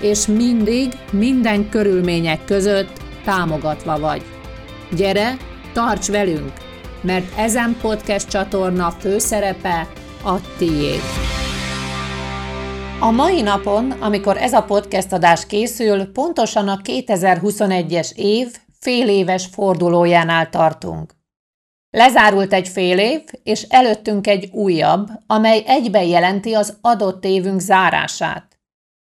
és 0.00 0.26
mindig, 0.26 0.92
minden 1.12 1.68
körülmények 1.68 2.44
között 2.44 3.00
támogatva 3.24 3.98
vagy. 3.98 4.22
Gyere, 4.96 5.36
tarts 5.72 6.06
velünk, 6.06 6.52
mert 7.00 7.38
ezen 7.38 7.76
podcast 7.80 8.28
csatorna 8.28 8.90
főszerepe 8.90 9.88
a 10.24 10.56
tiéd. 10.58 11.00
A 13.00 13.10
mai 13.10 13.42
napon, 13.42 13.90
amikor 13.90 14.36
ez 14.36 14.52
a 14.52 14.62
podcast 14.62 15.12
adás 15.12 15.46
készül, 15.46 16.12
pontosan 16.12 16.68
a 16.68 16.80
2021-es 16.84 18.12
év 18.14 18.56
fél 18.80 19.08
éves 19.08 19.46
fordulójánál 19.46 20.48
tartunk. 20.48 21.14
Lezárult 21.90 22.52
egy 22.52 22.68
fél 22.68 22.98
év, 22.98 23.22
és 23.42 23.62
előttünk 23.62 24.26
egy 24.26 24.48
újabb, 24.52 25.08
amely 25.26 25.62
egyben 25.66 26.04
jelenti 26.04 26.54
az 26.54 26.78
adott 26.80 27.24
évünk 27.24 27.60
zárását. 27.60 28.55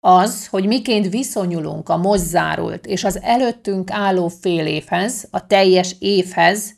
Az, 0.04 0.48
hogy 0.48 0.66
miként 0.66 1.10
viszonyulunk 1.10 1.90
a 1.90 1.98
most 1.98 2.24
zárult 2.24 2.86
és 2.86 3.04
az 3.04 3.22
előttünk 3.22 3.92
álló 3.92 4.28
fél 4.28 4.66
évhez, 4.66 5.28
a 5.32 5.48
teljes 5.48 5.96
évhez, 6.00 6.74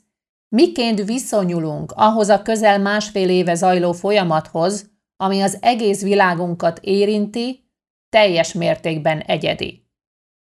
miként 0.50 1.04
viszonyulunk 1.04 1.92
ahhoz 1.92 2.30
a 2.30 2.42
közel 2.42 2.80
másfél 2.80 3.30
éve 3.30 3.56
zajló 3.56 3.92
folyamathoz, 3.92 4.92
ami 5.18 5.42
az 5.42 5.58
egész 5.62 6.02
világunkat 6.02 6.80
érinti, 6.82 7.70
teljes 8.10 8.54
mértékben 8.54 9.20
egyedi. 9.20 9.88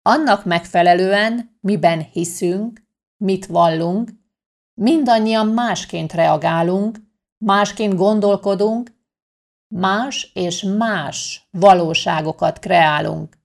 Annak 0.02 0.46
megfelelően, 0.46 1.58
miben 1.62 2.02
hiszünk, 2.12 2.84
mit 3.18 3.46
vallunk, 3.46 4.10
mindannyian 4.74 5.48
másként 5.48 6.14
reagálunk, 6.14 6.98
másként 7.38 7.96
gondolkodunk, 7.96 8.92
más 9.74 10.32
és 10.34 10.62
más 10.78 11.48
valóságokat 11.52 12.60
kreálunk. 12.60 13.38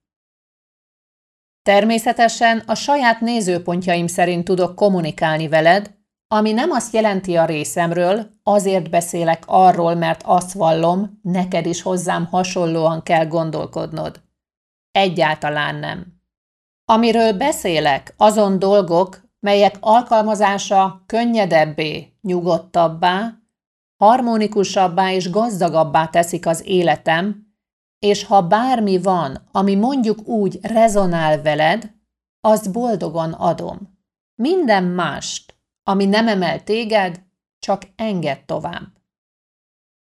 Természetesen 1.62 2.62
a 2.66 2.74
saját 2.74 3.20
nézőpontjaim 3.20 4.06
szerint 4.06 4.44
tudok 4.44 4.74
kommunikálni 4.74 5.48
veled, 5.48 5.96
ami 6.28 6.52
nem 6.52 6.70
azt 6.70 6.94
jelenti 6.94 7.36
a 7.36 7.44
részemről, 7.44 8.30
azért 8.42 8.90
beszélek 8.90 9.42
arról, 9.46 9.94
mert 9.94 10.22
azt 10.24 10.52
vallom, 10.52 11.20
neked 11.22 11.66
is 11.66 11.82
hozzám 11.82 12.26
hasonlóan 12.26 13.02
kell 13.02 13.26
gondolkodnod. 13.26 14.22
Egyáltalán 14.90 15.74
nem. 15.74 16.06
Amiről 16.84 17.32
beszélek, 17.32 18.14
azon 18.16 18.58
dolgok, 18.58 19.22
melyek 19.40 19.76
alkalmazása 19.80 21.02
könnyedebbé, 21.06 22.12
nyugodtabbá, 22.20 23.38
harmonikusabbá 23.98 25.12
és 25.12 25.30
gazdagabbá 25.30 26.06
teszik 26.06 26.46
az 26.46 26.66
életem, 26.66 27.46
és 27.98 28.24
ha 28.24 28.42
bármi 28.42 28.98
van, 28.98 29.48
ami 29.52 29.74
mondjuk 29.74 30.26
úgy 30.26 30.58
rezonál 30.62 31.42
veled, 31.42 31.92
azt 32.40 32.72
boldogan 32.72 33.32
adom. 33.32 33.98
Minden 34.34 34.84
mást, 34.84 35.54
ami 35.82 36.04
nem 36.04 36.28
emel 36.28 36.62
téged, 36.62 37.22
csak 37.58 37.82
enged 37.96 38.44
tovább. 38.44 38.96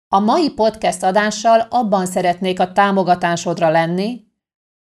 A 0.08 0.20
mai 0.20 0.54
podcast 0.54 1.04
adással 1.04 1.60
abban 1.60 2.06
szeretnék 2.06 2.60
a 2.60 2.72
támogatásodra 2.72 3.70
lenni, 3.70 4.30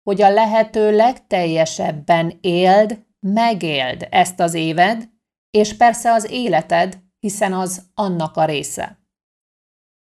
hogy 0.03 0.21
a 0.21 0.29
lehető 0.29 0.95
legteljesebben 0.95 2.37
éld, 2.41 3.05
megéld 3.19 4.07
ezt 4.09 4.39
az 4.39 4.53
éved, 4.53 5.09
és 5.49 5.77
persze 5.77 6.11
az 6.11 6.31
életed, 6.31 7.05
hiszen 7.27 7.53
az 7.53 7.89
annak 7.93 8.37
a 8.37 8.45
része. 8.45 8.99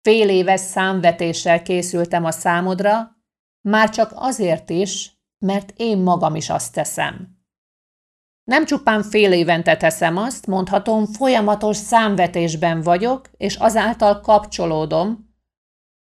Fél 0.02 0.30
éves 0.30 0.60
számvetéssel 0.60 1.62
készültem 1.62 2.26
a 2.26 2.32
számodra, 2.32 3.16
már 3.62 3.90
csak 3.90 4.12
azért 4.16 4.70
is, 4.70 5.12
mert 5.46 5.74
én 5.76 5.98
magam 5.98 6.36
is 6.36 6.50
azt 6.50 6.74
teszem. 6.74 7.40
Nem 8.44 8.66
csupán 8.66 9.04
fél 9.04 9.32
évente 9.32 9.78
teszem 9.78 10.18
azt, 10.18 10.48
mondhatom, 10.48 11.06
folyamatos 11.06 11.78
számvetésben 11.78 12.82
vagyok, 12.82 13.30
és 13.38 13.56
azáltal 13.56 14.22
kapcsolódom, 14.22 15.36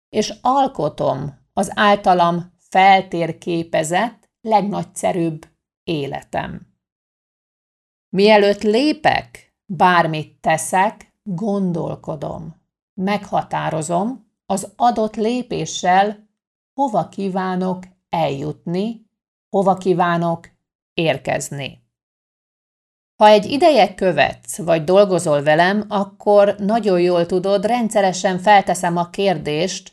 és 0.09 0.33
alkotom 0.41 1.47
az 1.53 1.71
általam 1.75 2.53
feltérképezett 2.69 4.29
legnagyszerűbb 4.41 5.45
életem. 5.83 6.67
Mielőtt 8.09 8.61
lépek, 8.61 9.49
Bármit 9.71 10.41
teszek, 10.41 11.08
gondolkodom, 11.35 12.55
meghatározom 12.93 14.31
az 14.45 14.73
adott 14.75 15.15
lépéssel, 15.15 16.27
hova 16.73 17.07
kívánok 17.07 17.83
eljutni, 18.09 19.05
hova 19.49 19.75
kívánok 19.75 20.49
érkezni. 20.93 21.87
Ha 23.15 23.27
egy 23.27 23.45
ideje 23.45 23.95
követsz, 23.95 24.57
vagy 24.57 24.83
dolgozol 24.83 25.43
velem, 25.43 25.85
akkor 25.87 26.55
nagyon 26.57 27.01
jól 27.01 27.25
tudod, 27.25 27.65
rendszeresen 27.65 28.39
felteszem 28.39 28.97
a 28.97 29.09
kérdést, 29.09 29.91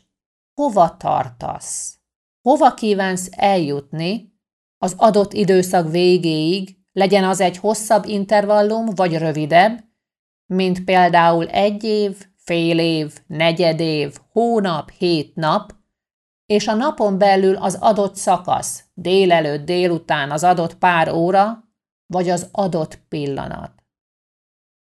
hova 0.53 0.97
tartasz? 0.97 1.99
Hova 2.41 2.73
kívánsz 2.73 3.29
eljutni 3.31 4.33
az 4.77 4.93
adott 4.97 5.33
időszak 5.33 5.91
végéig, 5.91 6.77
legyen 6.91 7.23
az 7.23 7.39
egy 7.39 7.57
hosszabb 7.57 8.05
intervallum 8.05 8.85
vagy 8.95 9.17
rövidebb, 9.17 9.86
mint 10.47 10.83
például 10.83 11.47
egy 11.47 11.83
év, 11.83 12.25
fél 12.35 12.79
év, 12.79 13.19
negyed 13.27 13.79
év, 13.79 14.17
hónap, 14.31 14.91
hét 14.91 15.35
nap, 15.35 15.75
és 16.45 16.67
a 16.67 16.73
napon 16.73 17.17
belül 17.17 17.55
az 17.55 17.77
adott 17.79 18.15
szakasz, 18.15 18.83
délelőtt, 18.93 19.65
délután 19.65 20.31
az 20.31 20.43
adott 20.43 20.75
pár 20.75 21.13
óra, 21.13 21.63
vagy 22.13 22.29
az 22.29 22.49
adott 22.51 22.99
pillanat. 23.09 23.71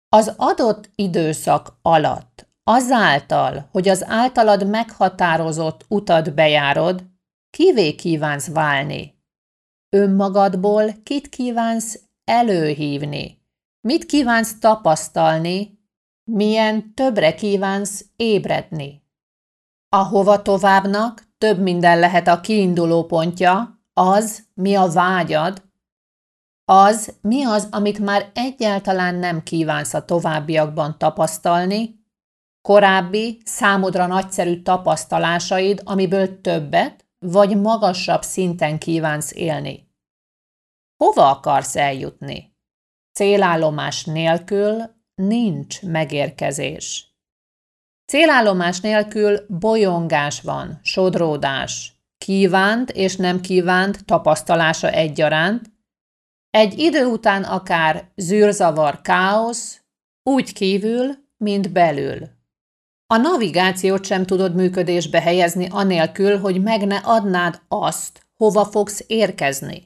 Az 0.08 0.34
adott 0.36 0.90
időszak 0.94 1.78
alatt 1.82 2.48
azáltal, 2.64 3.68
hogy 3.72 3.88
az 3.88 4.04
általad 4.04 4.66
meghatározott 4.66 5.84
utat 5.88 6.34
bejárod, 6.34 7.04
kivé 7.50 7.94
kívánsz 7.94 8.48
válni? 8.48 9.14
Önmagadból 9.96 10.92
kit 11.02 11.28
kívánsz 11.28 12.00
előhívni? 12.24 13.45
Mit 13.86 14.06
kívánsz 14.06 14.58
tapasztalni? 14.58 15.78
Milyen 16.24 16.94
többre 16.94 17.34
kívánsz 17.34 18.04
ébredni? 18.16 19.02
Ahova 19.88 20.42
továbbnak 20.42 21.22
több 21.38 21.58
minden 21.58 21.98
lehet 21.98 22.28
a 22.28 22.40
kiinduló 22.40 23.04
pontja, 23.04 23.80
az, 23.92 24.46
mi 24.54 24.74
a 24.74 24.88
vágyad, 24.88 25.62
az, 26.64 27.18
mi 27.20 27.44
az, 27.44 27.68
amit 27.70 27.98
már 27.98 28.30
egyáltalán 28.34 29.14
nem 29.14 29.42
kívánsz 29.42 29.94
a 29.94 30.04
továbbiakban 30.04 30.98
tapasztalni, 30.98 32.04
korábbi, 32.60 33.40
számodra 33.44 34.06
nagyszerű 34.06 34.62
tapasztalásaid, 34.62 35.80
amiből 35.84 36.40
többet 36.40 37.06
vagy 37.18 37.60
magasabb 37.60 38.22
szinten 38.22 38.78
kívánsz 38.78 39.32
élni. 39.32 39.90
Hova 40.96 41.30
akarsz 41.30 41.76
eljutni? 41.76 42.55
Célállomás 43.16 44.04
nélkül 44.04 44.82
nincs 45.14 45.82
megérkezés. 45.82 47.16
Célállomás 48.06 48.80
nélkül 48.80 49.46
bolyongás 49.48 50.40
van, 50.40 50.80
sodródás, 50.82 51.92
kívánt 52.18 52.90
és 52.90 53.16
nem 53.16 53.40
kívánt 53.40 54.04
tapasztalása 54.04 54.90
egyaránt, 54.90 55.70
egy 56.50 56.78
idő 56.78 57.04
után 57.04 57.42
akár 57.42 58.10
zűrzavar, 58.16 59.00
káosz, 59.00 59.82
úgy 60.22 60.52
kívül, 60.52 61.14
mint 61.36 61.72
belül. 61.72 62.28
A 63.06 63.16
navigációt 63.16 64.04
sem 64.04 64.26
tudod 64.26 64.54
működésbe 64.54 65.20
helyezni 65.20 65.68
anélkül, 65.70 66.38
hogy 66.38 66.62
meg 66.62 66.86
ne 66.86 66.96
adnád 66.96 67.60
azt, 67.68 68.26
hova 68.34 68.64
fogsz 68.64 69.04
érkezni. 69.06 69.85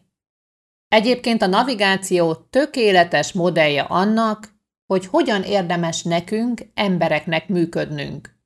Egyébként 0.91 1.43
a 1.43 1.47
navigáció 1.47 2.35
tökéletes 2.35 3.33
modellje 3.33 3.83
annak, 3.83 4.55
hogy 4.87 5.07
hogyan 5.07 5.43
érdemes 5.43 6.03
nekünk, 6.03 6.61
embereknek 6.75 7.49
működnünk. 7.49 8.39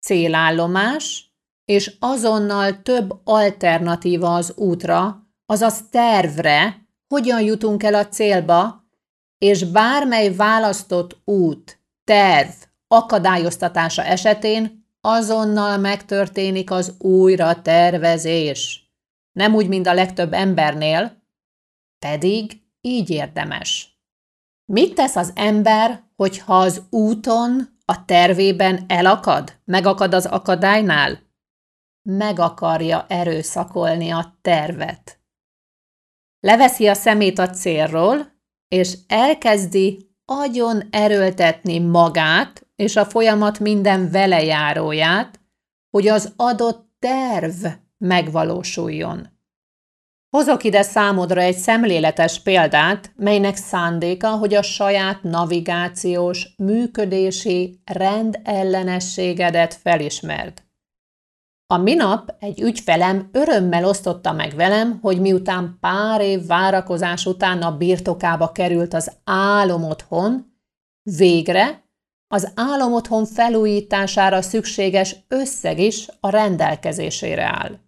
Célállomás, 0.00 1.34
és 1.64 1.96
azonnal 1.98 2.82
több 2.82 3.20
alternatíva 3.24 4.34
az 4.34 4.52
útra, 4.56 5.26
azaz 5.46 5.88
tervre, 5.90 6.86
hogyan 7.08 7.40
jutunk 7.40 7.82
el 7.82 7.94
a 7.94 8.08
célba, 8.08 8.84
és 9.38 9.64
bármely 9.64 10.34
választott 10.34 11.20
út, 11.24 11.80
terv, 12.04 12.50
akadályoztatása 12.88 14.04
esetén 14.04 14.86
azonnal 15.00 15.78
megtörténik 15.78 16.70
az 16.70 16.94
újra 16.98 17.62
tervezés. 17.62 18.90
Nem 19.32 19.54
úgy, 19.54 19.68
mint 19.68 19.86
a 19.86 19.94
legtöbb 19.94 20.32
embernél, 20.32 21.24
pedig 22.06 22.60
így 22.80 23.10
érdemes. 23.10 24.00
Mit 24.72 24.94
tesz 24.94 25.16
az 25.16 25.32
ember, 25.34 26.02
hogyha 26.16 26.58
az 26.58 26.82
úton, 26.90 27.78
a 27.84 28.04
tervében 28.04 28.84
elakad, 28.88 29.52
megakad 29.64 30.14
az 30.14 30.26
akadálynál? 30.26 31.18
Meg 32.02 32.38
akarja 32.38 33.06
erőszakolni 33.08 34.10
a 34.10 34.38
tervet. 34.42 35.20
Leveszi 36.40 36.86
a 36.86 36.94
szemét 36.94 37.38
a 37.38 37.50
célról, 37.50 38.32
és 38.68 38.98
elkezdi 39.06 40.10
agyon 40.24 40.88
erőltetni 40.90 41.78
magát 41.78 42.66
és 42.76 42.96
a 42.96 43.04
folyamat 43.04 43.58
minden 43.58 44.10
velejáróját, 44.10 45.40
hogy 45.90 46.08
az 46.08 46.32
adott 46.36 46.88
terv 46.98 47.66
megvalósuljon. 47.98 49.35
Hozok 50.30 50.64
ide 50.64 50.82
számodra 50.82 51.40
egy 51.40 51.56
szemléletes 51.56 52.40
példát, 52.40 53.12
melynek 53.16 53.56
szándéka, 53.56 54.30
hogy 54.30 54.54
a 54.54 54.62
saját 54.62 55.22
navigációs, 55.22 56.54
működési 56.56 57.80
rendellenességedet 57.84 59.74
felismerd. 59.74 60.64
A 61.68 61.76
minap 61.76 62.34
egy 62.38 62.60
ügyfelem 62.60 63.28
örömmel 63.32 63.84
osztotta 63.84 64.32
meg 64.32 64.54
velem, 64.54 64.98
hogy 65.02 65.20
miután 65.20 65.76
pár 65.80 66.20
év 66.20 66.46
várakozás 66.46 67.26
után 67.26 67.62
a 67.62 67.76
birtokába 67.76 68.52
került 68.52 68.94
az 68.94 69.12
álomotthon, 69.24 70.54
végre 71.02 71.84
az 72.28 72.52
álomotthon 72.54 73.24
felújítására 73.24 74.42
szükséges 74.42 75.16
összeg 75.28 75.78
is 75.78 76.08
a 76.20 76.30
rendelkezésére 76.30 77.44
áll. 77.44 77.78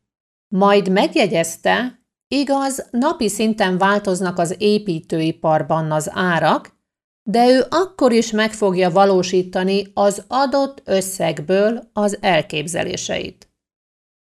Majd 0.49 0.89
megjegyezte, 0.91 1.98
igaz, 2.29 2.89
napi 2.91 3.29
szinten 3.29 3.79
változnak 3.79 4.39
az 4.39 4.55
építőiparban 4.59 5.93
az 5.93 6.11
árak, 6.13 6.77
de 7.23 7.49
ő 7.49 7.65
akkor 7.69 8.13
is 8.13 8.31
meg 8.31 8.53
fogja 8.53 8.91
valósítani 8.91 9.87
az 9.95 10.25
adott 10.29 10.83
összegből 10.85 11.89
az 11.93 12.19
elképzeléseit. 12.21 13.49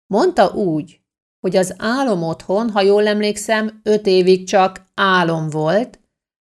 Mondta 0.06 0.48
úgy, 0.48 1.00
hogy 1.40 1.56
az 1.56 1.74
álom 1.78 2.22
otthon, 2.22 2.70
ha 2.70 2.80
jól 2.80 3.06
emlékszem, 3.06 3.80
öt 3.82 4.06
évig 4.06 4.48
csak 4.48 4.84
álom 4.94 5.50
volt, 5.50 6.00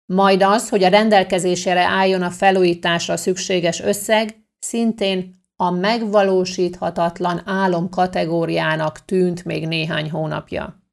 majd 0.05 0.43
az, 0.43 0.69
hogy 0.69 0.83
a 0.83 0.89
rendelkezésére 0.89 1.81
álljon 1.81 2.21
a 2.21 2.31
felújításra 2.31 3.17
szükséges 3.17 3.81
összeg, 3.81 4.45
szintén 4.59 5.33
a 5.55 5.71
megvalósíthatatlan 5.71 7.41
álom 7.45 7.89
kategóriának 7.89 9.05
tűnt 9.05 9.45
még 9.45 9.67
néhány 9.67 10.11
hónapja. 10.11 10.84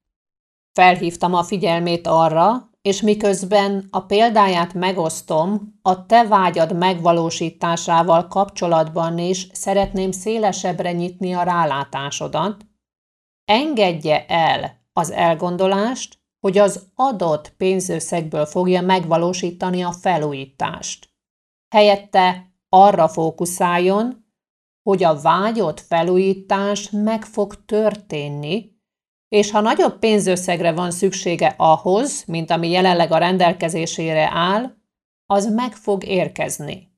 Felhívtam 0.72 1.34
a 1.34 1.42
figyelmét 1.42 2.06
arra, 2.06 2.70
és 2.82 3.00
miközben 3.00 3.86
a 3.90 4.00
példáját 4.00 4.74
megosztom, 4.74 5.78
a 5.82 6.06
te 6.06 6.26
vágyad 6.26 6.76
megvalósításával 6.76 8.26
kapcsolatban 8.26 9.18
is 9.18 9.48
szeretném 9.52 10.10
szélesebbre 10.10 10.92
nyitni 10.92 11.32
a 11.32 11.42
rálátásodat, 11.42 12.66
engedje 13.44 14.26
el 14.26 14.80
az 14.92 15.10
elgondolást, 15.10 16.18
hogy 16.40 16.58
az 16.58 16.88
adott 16.94 17.52
pénzösszegből 17.56 18.46
fogja 18.46 18.82
megvalósítani 18.82 19.82
a 19.82 19.92
felújítást. 19.92 21.10
Helyette 21.74 22.52
arra 22.68 23.08
fókuszáljon, 23.08 24.24
hogy 24.82 25.04
a 25.04 25.20
vágyott 25.20 25.80
felújítás 25.80 26.90
meg 26.90 27.24
fog 27.24 27.64
történni, 27.64 28.71
és 29.32 29.50
ha 29.50 29.60
nagyobb 29.60 29.98
pénzösszegre 29.98 30.72
van 30.72 30.90
szüksége 30.90 31.54
ahhoz, 31.56 32.24
mint 32.26 32.50
ami 32.50 32.70
jelenleg 32.70 33.12
a 33.12 33.18
rendelkezésére 33.18 34.30
áll, 34.32 34.74
az 35.26 35.52
meg 35.54 35.72
fog 35.72 36.04
érkezni. 36.04 36.92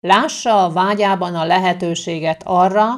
Lássa 0.00 0.64
a 0.64 0.70
vágyában 0.70 1.34
a 1.34 1.44
lehetőséget 1.44 2.42
arra, 2.44 2.88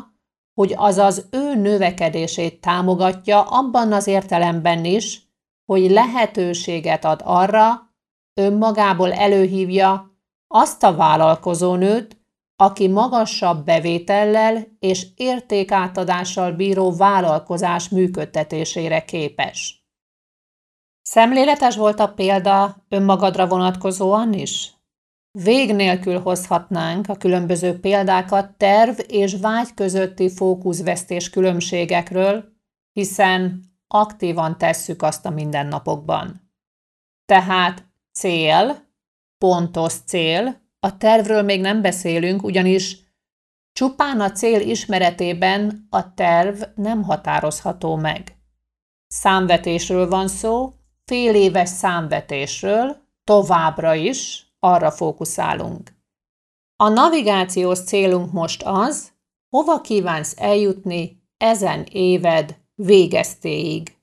hogy 0.55 0.75
az 0.77 0.99
az 0.99 1.29
ő 1.31 1.55
növekedését 1.55 2.61
támogatja 2.61 3.43
abban 3.43 3.93
az 3.93 4.07
értelemben 4.07 4.85
is, 4.85 5.23
hogy 5.65 5.91
lehetőséget 5.91 7.05
ad 7.05 7.21
arra, 7.25 7.95
önmagából 8.41 9.13
előhívja 9.13 10.11
azt 10.47 10.83
a 10.83 10.95
vállalkozónőt, 10.95 12.22
aki 12.57 12.89
magasabb 12.89 13.65
bevétellel 13.65 14.67
és 14.79 15.07
értékátadással 15.17 16.53
bíró 16.53 16.93
vállalkozás 16.93 17.89
működtetésére 17.89 19.05
képes. 19.05 19.87
Szemléletes 21.03 21.77
volt 21.77 22.01
a 22.01 22.13
példa 22.13 22.85
önmagadra 22.89 23.47
vonatkozóan 23.47 24.33
is? 24.33 24.73
Vég 25.39 25.75
nélkül 25.75 26.21
hozhatnánk 26.21 27.09
a 27.09 27.17
különböző 27.17 27.81
példákat 27.81 28.57
terv 28.57 28.99
és 29.09 29.37
vágy 29.41 29.75
közötti 29.75 30.31
fókuszvesztés 30.31 31.31
különbségekről, 31.31 32.45
hiszen 32.93 33.71
aktívan 33.87 34.59
tesszük 34.59 35.03
azt 35.03 35.27
a 35.27 35.31
mindennapokban. 35.31 36.51
Tehát 37.25 37.85
cél, 38.13 38.89
pontos 39.39 39.93
cél, 39.93 40.62
a 40.85 40.97
tervről 40.97 41.43
még 41.43 41.61
nem 41.61 41.83
beszélünk, 41.83 42.43
ugyanis 42.43 42.99
csupán 43.73 44.21
a 44.21 44.31
cél 44.31 44.61
ismeretében 44.61 45.87
a 45.91 46.15
terv 46.15 46.63
nem 46.75 47.03
határozható 47.03 47.97
meg. 47.97 48.37
Számvetésről 49.07 50.09
van 50.09 50.29
szó, 50.29 50.73
fél 51.05 51.35
éves 51.35 51.69
számvetésről, 51.69 52.97
továbbra 53.25 53.95
is 53.95 54.47
arra 54.59 54.91
fókuszálunk. 54.91 55.93
A 56.77 56.89
navigációs 56.89 57.85
célunk 57.85 58.33
most 58.33 58.63
az, 58.63 59.13
hova 59.49 59.81
kívánsz 59.81 60.35
eljutni 60.37 61.23
ezen 61.37 61.87
éved 61.91 62.57
végeztéig. 62.75 63.97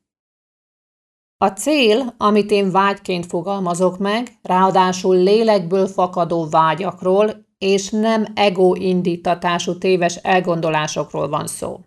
A 1.41 1.48
cél, 1.48 2.13
amit 2.17 2.51
én 2.51 2.72
vágyként 2.72 3.25
fogalmazok 3.25 3.98
meg, 3.98 4.38
ráadásul 4.41 5.15
lélekből 5.15 5.88
fakadó 5.88 6.50
vágyakról, 6.50 7.46
és 7.58 7.89
nem 7.89 8.25
ego 8.34 8.75
indítatású 8.75 9.77
téves 9.77 10.15
elgondolásokról 10.15 11.29
van 11.29 11.48
szó. 11.48 11.79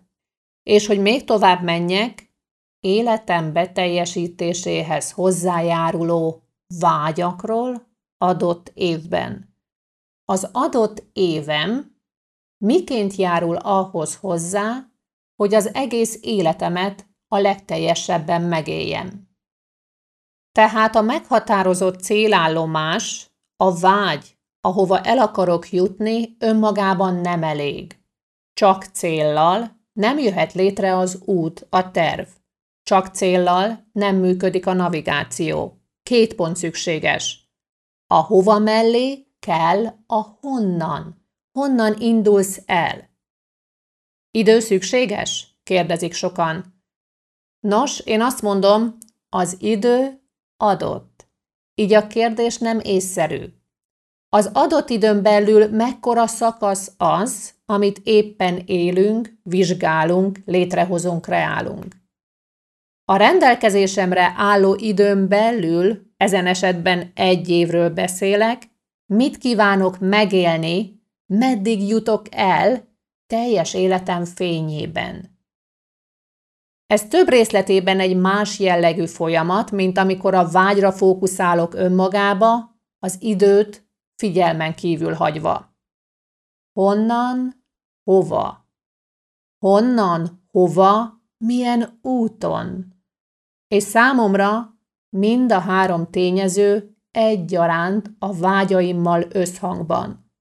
És 0.63 0.87
hogy 0.87 0.99
még 0.99 1.23
tovább 1.23 1.63
menjek, 1.63 2.33
életem 2.79 3.53
beteljesítéséhez 3.53 5.11
hozzájáruló 5.11 6.43
vágyakról 6.79 7.87
adott 8.17 8.71
évben. 8.73 9.55
Az 10.25 10.49
adott 10.51 11.03
évem 11.11 11.95
miként 12.57 13.15
járul 13.15 13.55
ahhoz 13.55 14.15
hozzá, 14.15 14.91
hogy 15.35 15.53
az 15.53 15.73
egész 15.73 16.19
életemet 16.21 17.07
a 17.27 17.37
legteljesebben 17.37 18.41
megéljem. 18.41 19.31
Tehát 20.53 20.95
a 20.95 21.01
meghatározott 21.01 21.99
célállomás, 22.01 23.31
a 23.55 23.79
vágy, 23.79 24.37
ahova 24.61 25.01
el 25.01 25.17
akarok 25.17 25.71
jutni, 25.71 26.35
önmagában 26.39 27.15
nem 27.15 27.43
elég. 27.43 27.99
Csak 28.53 28.83
céllal 28.83 29.81
nem 29.93 30.19
jöhet 30.19 30.53
létre 30.53 30.97
az 30.97 31.21
út, 31.25 31.67
a 31.69 31.91
terv. 31.91 32.27
Csak 32.83 33.07
céllal 33.07 33.89
nem 33.91 34.15
működik 34.15 34.65
a 34.65 34.73
navigáció. 34.73 35.81
Két 36.03 36.35
pont 36.35 36.55
szükséges. 36.55 37.51
A 38.07 38.15
hova 38.15 38.59
mellé 38.59 39.27
kell 39.39 39.85
a 40.07 40.21
honnan. 40.21 41.27
Honnan 41.51 42.01
indulsz 42.01 42.61
el? 42.65 43.09
Idő 44.31 44.59
szükséges? 44.59 45.47
kérdezik 45.63 46.13
sokan. 46.13 46.83
Nos, 47.59 47.99
én 47.99 48.21
azt 48.21 48.41
mondom, 48.41 48.97
az 49.29 49.55
idő 49.59 50.22
adott. 50.63 51.27
Így 51.75 51.93
a 51.93 52.07
kérdés 52.07 52.57
nem 52.57 52.79
észszerű. 52.79 53.45
Az 54.29 54.49
adott 54.53 54.89
időn 54.89 55.21
belül 55.21 55.67
mekkora 55.69 56.27
szakasz 56.27 56.93
az, 56.97 57.53
amit 57.65 58.01
éppen 58.03 58.61
élünk, 58.65 59.33
vizsgálunk, 59.43 60.39
létrehozunk, 60.45 61.21
kreálunk. 61.21 61.95
A 63.05 63.15
rendelkezésemre 63.15 64.33
álló 64.37 64.75
időn 64.75 65.27
belül, 65.27 66.11
ezen 66.17 66.45
esetben 66.47 67.11
egy 67.15 67.49
évről 67.49 67.89
beszélek, 67.89 68.63
mit 69.05 69.37
kívánok 69.37 69.99
megélni, 69.99 71.01
meddig 71.25 71.87
jutok 71.87 72.25
el 72.31 72.87
teljes 73.27 73.73
életem 73.73 74.25
fényében. 74.25 75.32
Ez 76.87 77.07
több 77.07 77.27
részletében 77.27 77.99
egy 77.99 78.17
más 78.17 78.59
jellegű 78.59 79.05
folyamat, 79.05 79.71
mint 79.71 79.97
amikor 79.97 80.33
a 80.33 80.47
vágyra 80.47 80.91
fókuszálok 80.91 81.73
önmagába, 81.73 82.77
az 82.99 83.17
időt 83.21 83.87
figyelmen 84.15 84.75
kívül 84.75 85.13
hagyva. 85.13 85.77
Honnan, 86.73 87.65
hova? 88.03 88.69
Honnan, 89.59 90.45
hova, 90.51 91.21
milyen 91.37 91.99
úton? 92.01 92.93
És 93.67 93.83
számomra 93.83 94.77
mind 95.09 95.51
a 95.51 95.59
három 95.59 96.09
tényező 96.09 96.97
egyaránt 97.11 98.11
a 98.19 98.33
vágyaimmal 98.33 99.25
összhangban. 99.31 100.31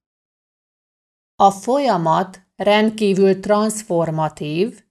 A 1.36 1.50
folyamat 1.50 2.46
rendkívül 2.56 3.40
transformatív, 3.40 4.84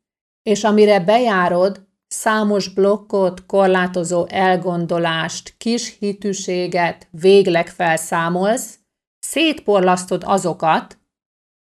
és 0.44 0.64
amire 0.64 1.00
bejárod, 1.00 1.88
számos 2.08 2.74
blokkot, 2.74 3.46
korlátozó 3.46 4.26
elgondolást, 4.28 5.54
kis 5.58 5.98
hitűséget 6.00 7.08
végleg 7.12 7.68
felszámolsz, 7.68 8.80
szétporlasztod 9.20 10.24
azokat, 10.26 10.98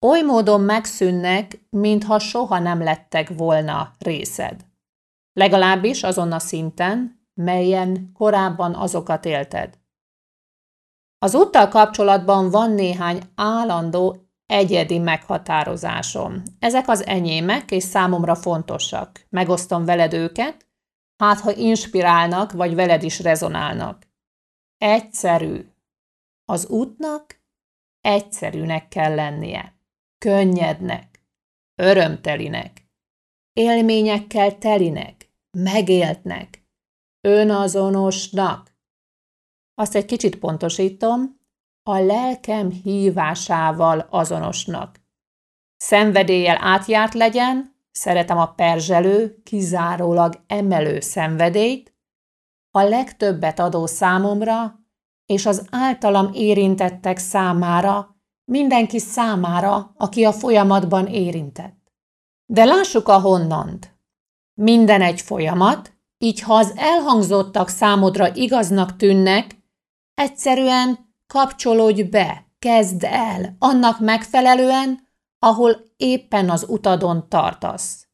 oly 0.06 0.22
módon 0.22 0.60
megszűnnek, 0.60 1.66
mintha 1.70 2.18
soha 2.18 2.58
nem 2.58 2.82
lettek 2.82 3.28
volna 3.28 3.92
részed. 3.98 4.66
Legalábbis 5.32 6.02
azon 6.02 6.32
a 6.32 6.38
szinten, 6.38 7.26
melyen 7.34 8.10
korábban 8.12 8.74
azokat 8.74 9.24
élted. 9.24 9.78
Az 11.18 11.34
úttal 11.34 11.68
kapcsolatban 11.68 12.50
van 12.50 12.70
néhány 12.70 13.22
állandó 13.34 14.27
egyedi 14.48 14.98
meghatározásom. 14.98 16.42
Ezek 16.58 16.88
az 16.88 17.06
enyémek, 17.06 17.70
és 17.70 17.82
számomra 17.82 18.34
fontosak. 18.34 19.26
Megosztom 19.28 19.84
veled 19.84 20.12
őket, 20.12 20.66
hát 21.16 21.40
ha 21.40 21.56
inspirálnak, 21.56 22.52
vagy 22.52 22.74
veled 22.74 23.02
is 23.02 23.20
rezonálnak. 23.20 24.06
Egyszerű. 24.78 25.64
Az 26.44 26.66
útnak 26.66 27.42
egyszerűnek 28.00 28.88
kell 28.88 29.14
lennie. 29.14 29.76
Könnyednek, 30.18 31.22
örömtelinek, 31.74 32.88
élményekkel 33.52 34.58
telinek, 34.58 35.32
megéltnek, 35.58 36.66
önazonosnak. 37.20 38.76
Azt 39.74 39.94
egy 39.94 40.04
kicsit 40.04 40.38
pontosítom, 40.38 41.37
a 41.88 42.00
lelkem 42.00 42.70
hívásával 42.70 44.06
azonosnak. 44.10 45.00
Szenvedéllyel 45.76 46.58
átjárt 46.60 47.14
legyen, 47.14 47.76
szeretem 47.90 48.38
a 48.38 48.46
perzselő, 48.46 49.40
kizárólag 49.44 50.44
emelő 50.46 51.00
szenvedélyt, 51.00 51.94
a 52.70 52.82
legtöbbet 52.82 53.58
adó 53.58 53.86
számomra, 53.86 54.80
és 55.26 55.46
az 55.46 55.66
általam 55.70 56.30
érintettek 56.32 57.18
számára, 57.18 58.16
mindenki 58.44 58.98
számára, 58.98 59.94
aki 59.96 60.24
a 60.24 60.32
folyamatban 60.32 61.06
érintett. 61.06 61.92
De 62.46 62.64
lássuk 62.64 63.08
a 63.08 63.20
honnant. 63.20 63.98
Minden 64.54 65.02
egy 65.02 65.20
folyamat, 65.20 65.92
így 66.18 66.40
ha 66.40 66.54
az 66.54 66.72
elhangzottak 66.76 67.68
számodra 67.68 68.34
igaznak 68.34 68.96
tűnnek, 68.96 69.56
egyszerűen 70.14 71.07
kapcsolódj 71.28 72.02
be, 72.02 72.46
kezd 72.58 73.04
el, 73.04 73.56
annak 73.58 74.00
megfelelően, 74.00 75.08
ahol 75.38 75.76
éppen 75.96 76.50
az 76.50 76.64
utadon 76.68 77.28
tartasz. 77.28 78.08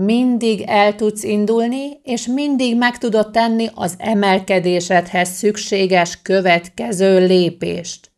Mindig 0.00 0.60
el 0.60 0.94
tudsz 0.94 1.22
indulni, 1.22 2.00
és 2.02 2.26
mindig 2.26 2.76
meg 2.76 2.98
tudod 2.98 3.30
tenni 3.30 3.68
az 3.74 3.94
emelkedésedhez 3.98 5.28
szükséges 5.28 6.22
következő 6.22 7.26
lépést. 7.26 8.12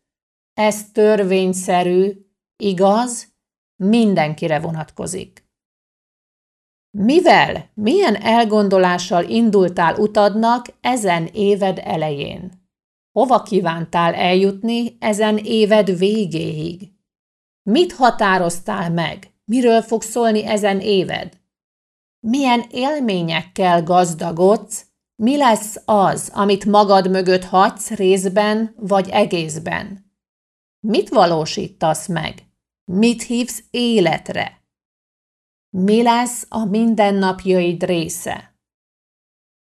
Ez 0.53 0.91
törvényszerű, 0.91 2.11
igaz, 2.63 3.35
mindenkire 3.75 4.59
vonatkozik. 4.59 5.45
Mivel, 6.97 7.69
milyen 7.73 8.15
elgondolással 8.15 9.23
indultál 9.23 9.95
utadnak 9.95 10.65
ezen 10.81 11.25
éved 11.25 11.79
elején? 11.83 12.66
Hova 13.17 13.43
kívántál 13.43 14.13
eljutni 14.13 14.97
ezen 14.99 15.37
éved 15.37 15.97
végéig? 15.97 16.91
Mit 17.63 17.93
határoztál 17.93 18.91
meg? 18.91 19.31
Miről 19.45 19.81
fog 19.81 20.01
szólni 20.01 20.45
ezen 20.45 20.79
éved? 20.79 21.41
Milyen 22.19 22.63
élményekkel 22.69 23.83
gazdagodsz? 23.83 24.85
Mi 25.15 25.37
lesz 25.37 25.81
az, 25.85 26.31
amit 26.33 26.65
magad 26.65 27.09
mögött 27.09 27.43
hagysz 27.43 27.91
részben 27.91 28.75
vagy 28.75 29.09
egészben? 29.09 30.13
Mit 30.79 31.09
valósítasz 31.09 32.07
meg? 32.07 32.43
Mit 32.91 33.23
hívsz 33.23 33.63
életre? 33.69 34.61
Mi 35.69 36.03
lesz 36.03 36.45
a 36.49 36.65
mindennapjaid 36.65 37.83
része? 37.83 38.59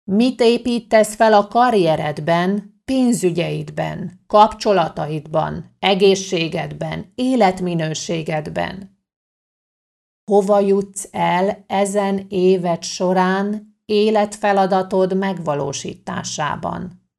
Mit 0.05 0.41
építesz 0.41 1.15
fel 1.15 1.33
a 1.33 1.49
karrieredben, 1.49 2.75
pénzügyeidben, 2.93 4.21
kapcsolataidban, 4.26 5.76
egészségedben, 5.78 7.12
életminőségedben. 7.14 8.99
Hova 10.31 10.61
jutsz 10.61 11.09
el 11.11 11.64
ezen 11.66 12.26
évet 12.28 12.83
során 12.83 13.76
életfeladatod 13.85 15.16
megvalósításában? 15.16 17.11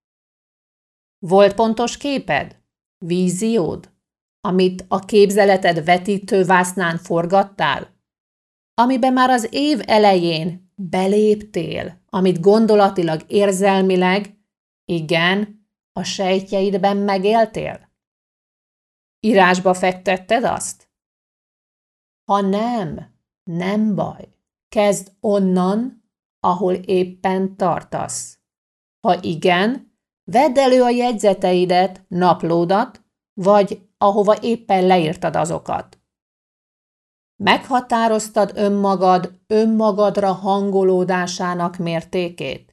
Volt 1.19 1.53
pontos 1.53 1.97
képed? 1.97 2.61
Víziód? 3.05 3.91
Amit 4.41 4.85
a 4.87 4.99
képzeleted 4.99 5.85
vetítő 5.85 6.43
vásznán 6.43 6.97
forgattál? 6.97 7.95
Amiben 8.73 9.13
már 9.13 9.29
az 9.29 9.47
év 9.51 9.81
elején 9.85 10.71
beléptél, 10.75 12.01
amit 12.09 12.39
gondolatilag, 12.39 13.23
érzelmileg 13.27 14.37
igen, 14.85 15.56
a 15.97 16.03
sejtjeidben 16.03 16.97
megéltél? 16.97 17.91
Írásba 19.19 19.73
fektetted 19.73 20.43
azt? 20.43 20.89
Ha 22.23 22.41
nem, 22.41 23.15
nem 23.43 23.95
baj. 23.95 24.27
Kezd 24.69 25.11
onnan, 25.19 26.03
ahol 26.39 26.73
éppen 26.73 27.55
tartasz. 27.55 28.39
Ha 28.99 29.21
igen, 29.21 29.97
vedd 30.23 30.59
elő 30.59 30.81
a 30.81 30.89
jegyzeteidet, 30.89 32.05
naplódat, 32.07 33.05
vagy 33.33 33.89
ahova 33.97 34.35
éppen 34.41 34.85
leírtad 34.85 35.35
azokat. 35.35 35.99
Meghatároztad 37.43 38.51
önmagad 38.55 39.39
önmagadra 39.47 40.31
hangolódásának 40.31 41.77
mértékét? 41.77 42.66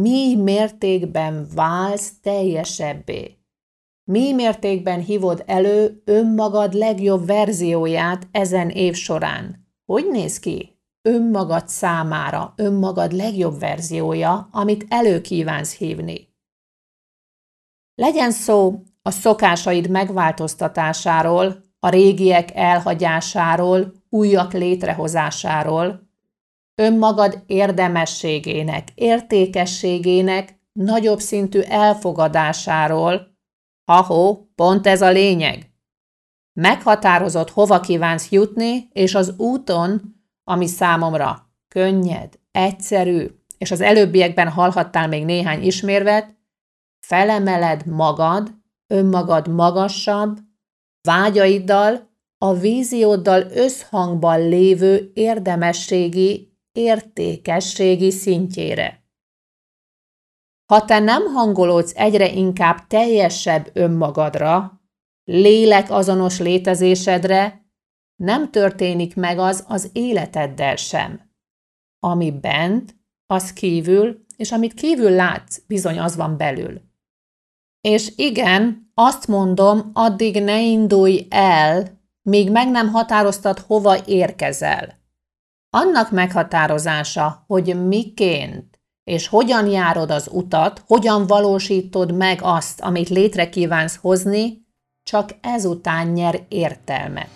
Mi 0.00 0.36
mértékben 0.36 1.46
válsz 1.54 2.12
teljesebbé. 2.20 3.38
Mi 4.04 4.32
mértékben 4.32 5.00
hívod 5.00 5.42
elő 5.46 6.02
önmagad 6.04 6.72
legjobb 6.72 7.26
verzióját 7.26 8.28
ezen 8.30 8.68
év 8.68 8.94
során. 8.94 9.66
Hogy 9.84 10.08
néz 10.10 10.38
ki? 10.38 10.80
Önmagad 11.02 11.68
számára, 11.68 12.52
önmagad 12.56 13.12
legjobb 13.12 13.58
verziója, 13.58 14.48
amit 14.52 14.86
elő 14.88 15.20
kívánsz 15.20 15.76
hívni. 15.76 16.34
Legyen 17.94 18.30
szó 18.30 18.82
a 19.02 19.10
szokásaid 19.10 19.90
megváltoztatásáról, 19.90 21.64
a 21.78 21.88
régiek 21.88 22.54
elhagyásáról, 22.54 23.92
újak 24.08 24.52
létrehozásáról, 24.52 26.07
önmagad 26.78 27.42
érdemességének, 27.46 28.88
értékességének 28.94 30.60
nagyobb 30.72 31.18
szintű 31.18 31.60
elfogadásáról, 31.60 33.36
ha-hó, 33.84 34.50
pont 34.54 34.86
ez 34.86 35.02
a 35.02 35.10
lényeg. 35.10 35.72
Meghatározott, 36.52 37.50
hova 37.50 37.80
kívánsz 37.80 38.30
jutni, 38.30 38.88
és 38.92 39.14
az 39.14 39.34
úton, 39.38 40.00
ami 40.44 40.66
számomra 40.66 41.52
könnyed, 41.68 42.38
egyszerű, 42.50 43.26
és 43.58 43.70
az 43.70 43.80
előbbiekben 43.80 44.48
hallhattál 44.48 45.08
még 45.08 45.24
néhány 45.24 45.62
ismérvet, 45.62 46.36
felemeled 47.06 47.86
magad, 47.86 48.54
önmagad 48.86 49.48
magasabb, 49.48 50.38
vágyaiddal, 51.08 52.06
a 52.38 52.54
vízióddal 52.54 53.40
összhangban 53.50 54.48
lévő 54.48 55.10
érdemességi 55.14 56.47
értékességi 56.78 58.10
szintjére. 58.10 59.02
Ha 60.72 60.84
te 60.84 60.98
nem 60.98 61.24
hangolódsz 61.26 61.92
egyre 61.96 62.32
inkább 62.32 62.86
teljesebb 62.86 63.70
önmagadra, 63.72 64.80
lélek 65.24 65.90
azonos 65.90 66.38
létezésedre, 66.38 67.66
nem 68.16 68.50
történik 68.50 69.16
meg 69.16 69.38
az 69.38 69.64
az 69.68 69.90
életeddel 69.92 70.76
sem. 70.76 71.26
ami 72.00 72.30
bent, 72.30 72.96
az 73.26 73.52
kívül, 73.52 74.24
és 74.36 74.52
amit 74.52 74.74
kívül 74.74 75.10
látsz, 75.10 75.60
bizony 75.66 75.98
az 75.98 76.16
van 76.16 76.36
belül. 76.36 76.80
És 77.80 78.12
igen, 78.16 78.90
azt 78.94 79.26
mondom, 79.26 79.90
addig 79.92 80.42
ne 80.42 80.60
indulj 80.60 81.26
el, 81.30 82.00
míg 82.22 82.50
meg 82.50 82.70
nem 82.70 82.88
határoztad, 82.88 83.58
hova 83.58 84.06
érkezel. 84.06 84.97
Annak 85.70 86.10
meghatározása, 86.10 87.44
hogy 87.46 87.86
miként 87.86 88.78
és 89.08 89.28
hogyan 89.28 89.66
járod 89.66 90.10
az 90.10 90.28
utat, 90.32 90.82
hogyan 90.86 91.26
valósítod 91.26 92.14
meg 92.14 92.38
azt, 92.42 92.80
amit 92.80 93.08
létre 93.08 93.48
kívánsz 93.48 93.98
hozni, 94.00 94.66
csak 95.02 95.30
ezután 95.40 96.06
nyer 96.06 96.40
értelmet. 96.48 97.28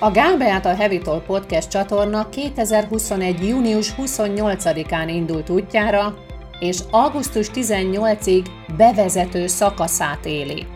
A 0.00 0.10
Gál 0.10 0.60
a 0.62 0.74
Heavy 0.74 0.98
Talk 0.98 1.24
Podcast 1.24 1.70
csatorna 1.70 2.28
2021. 2.28 3.48
június 3.48 3.94
28-án 3.98 5.04
indult 5.06 5.50
útjára, 5.50 6.14
és 6.58 6.78
augusztus 6.90 7.50
18-ig 7.54 8.46
bevezető 8.76 9.46
szakaszát 9.46 10.26
éli. 10.26 10.66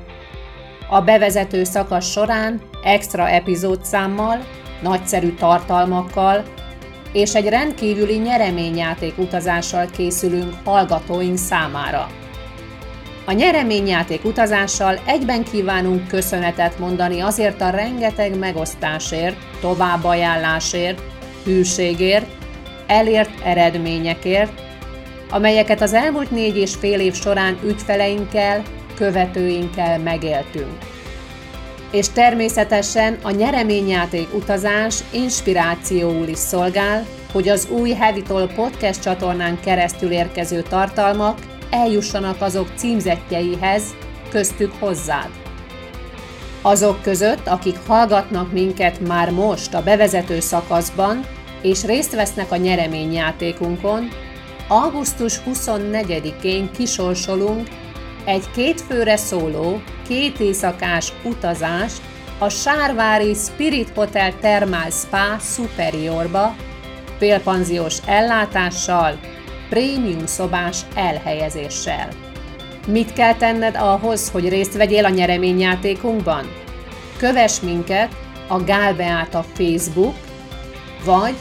A 0.90 1.00
bevezető 1.00 1.64
szakasz 1.64 2.10
során 2.10 2.62
extra 2.82 3.28
epizódszámmal, 3.28 4.44
nagyszerű 4.82 5.34
tartalmakkal 5.34 6.44
és 7.12 7.34
egy 7.34 7.48
rendkívüli 7.48 8.16
nyereményjáték 8.16 9.18
utazással 9.18 9.86
készülünk 9.96 10.54
hallgatóink 10.64 11.38
számára. 11.38 12.08
A 13.24 13.32
nyereményjáték 13.32 14.24
utazással 14.24 14.98
egyben 15.06 15.44
kívánunk 15.44 16.08
köszönetet 16.08 16.78
mondani 16.78 17.20
azért 17.20 17.60
a 17.60 17.70
rengeteg 17.70 18.38
megosztásért, 18.38 19.36
továbbajánlásért, 19.60 21.02
hűségért, 21.44 22.26
elért 22.86 23.44
eredményekért, 23.44 24.52
amelyeket 25.30 25.80
az 25.80 25.92
elmúlt 25.92 26.30
négy 26.30 26.56
és 26.56 26.74
fél 26.74 27.00
év 27.00 27.14
során 27.14 27.58
ügyfeleinkkel, 27.64 28.62
követőinkkel 28.94 29.98
megéltünk. 29.98 30.95
És 31.90 32.08
természetesen 32.08 33.18
a 33.22 33.30
nyereményjáték 33.30 34.34
utazás 34.34 34.98
inspirációul 35.12 36.26
is 36.26 36.38
szolgál, 36.38 37.06
hogy 37.32 37.48
az 37.48 37.68
új 37.70 37.92
Hevitol 37.92 38.46
podcast 38.46 39.02
csatornán 39.02 39.60
keresztül 39.60 40.10
érkező 40.10 40.62
tartalmak 40.62 41.38
eljussanak 41.70 42.40
azok 42.40 42.68
címzetjeihez, 42.76 43.82
köztük 44.30 44.72
hozzád. 44.78 45.30
Azok 46.62 47.02
között, 47.02 47.46
akik 47.46 47.76
hallgatnak 47.86 48.52
minket 48.52 49.00
már 49.00 49.30
most 49.30 49.74
a 49.74 49.82
bevezető 49.82 50.40
szakaszban, 50.40 51.24
és 51.62 51.84
részt 51.84 52.14
vesznek 52.14 52.52
a 52.52 52.56
nyereményjátékunkon, 52.56 54.08
augusztus 54.68 55.40
24-én 55.46 56.70
kisorsolunk 56.76 57.68
egy 58.26 58.50
kétfőre 58.50 59.16
szóló, 59.16 59.82
két 60.08 60.40
éjszakás 60.40 61.12
utazást 61.24 62.00
a 62.38 62.48
Sárvári 62.48 63.34
Spirit 63.34 63.90
Hotel 63.94 64.34
Thermal 64.38 64.90
Spa 64.90 65.38
Superiorba, 65.40 66.54
félpanziós 67.18 67.98
ellátással, 68.06 69.18
prémium 69.68 70.26
szobás 70.26 70.80
elhelyezéssel. 70.94 72.08
Mit 72.86 73.12
kell 73.12 73.34
tenned 73.34 73.76
ahhoz, 73.76 74.30
hogy 74.30 74.48
részt 74.48 74.76
vegyél 74.76 75.04
a 75.04 75.08
nyereményjátékunkban? 75.08 76.46
Kövess 77.18 77.60
minket 77.60 78.16
a 78.48 78.64
Gál 78.64 78.94
Beáta 78.94 79.44
Facebook, 79.54 80.14
vagy 81.04 81.34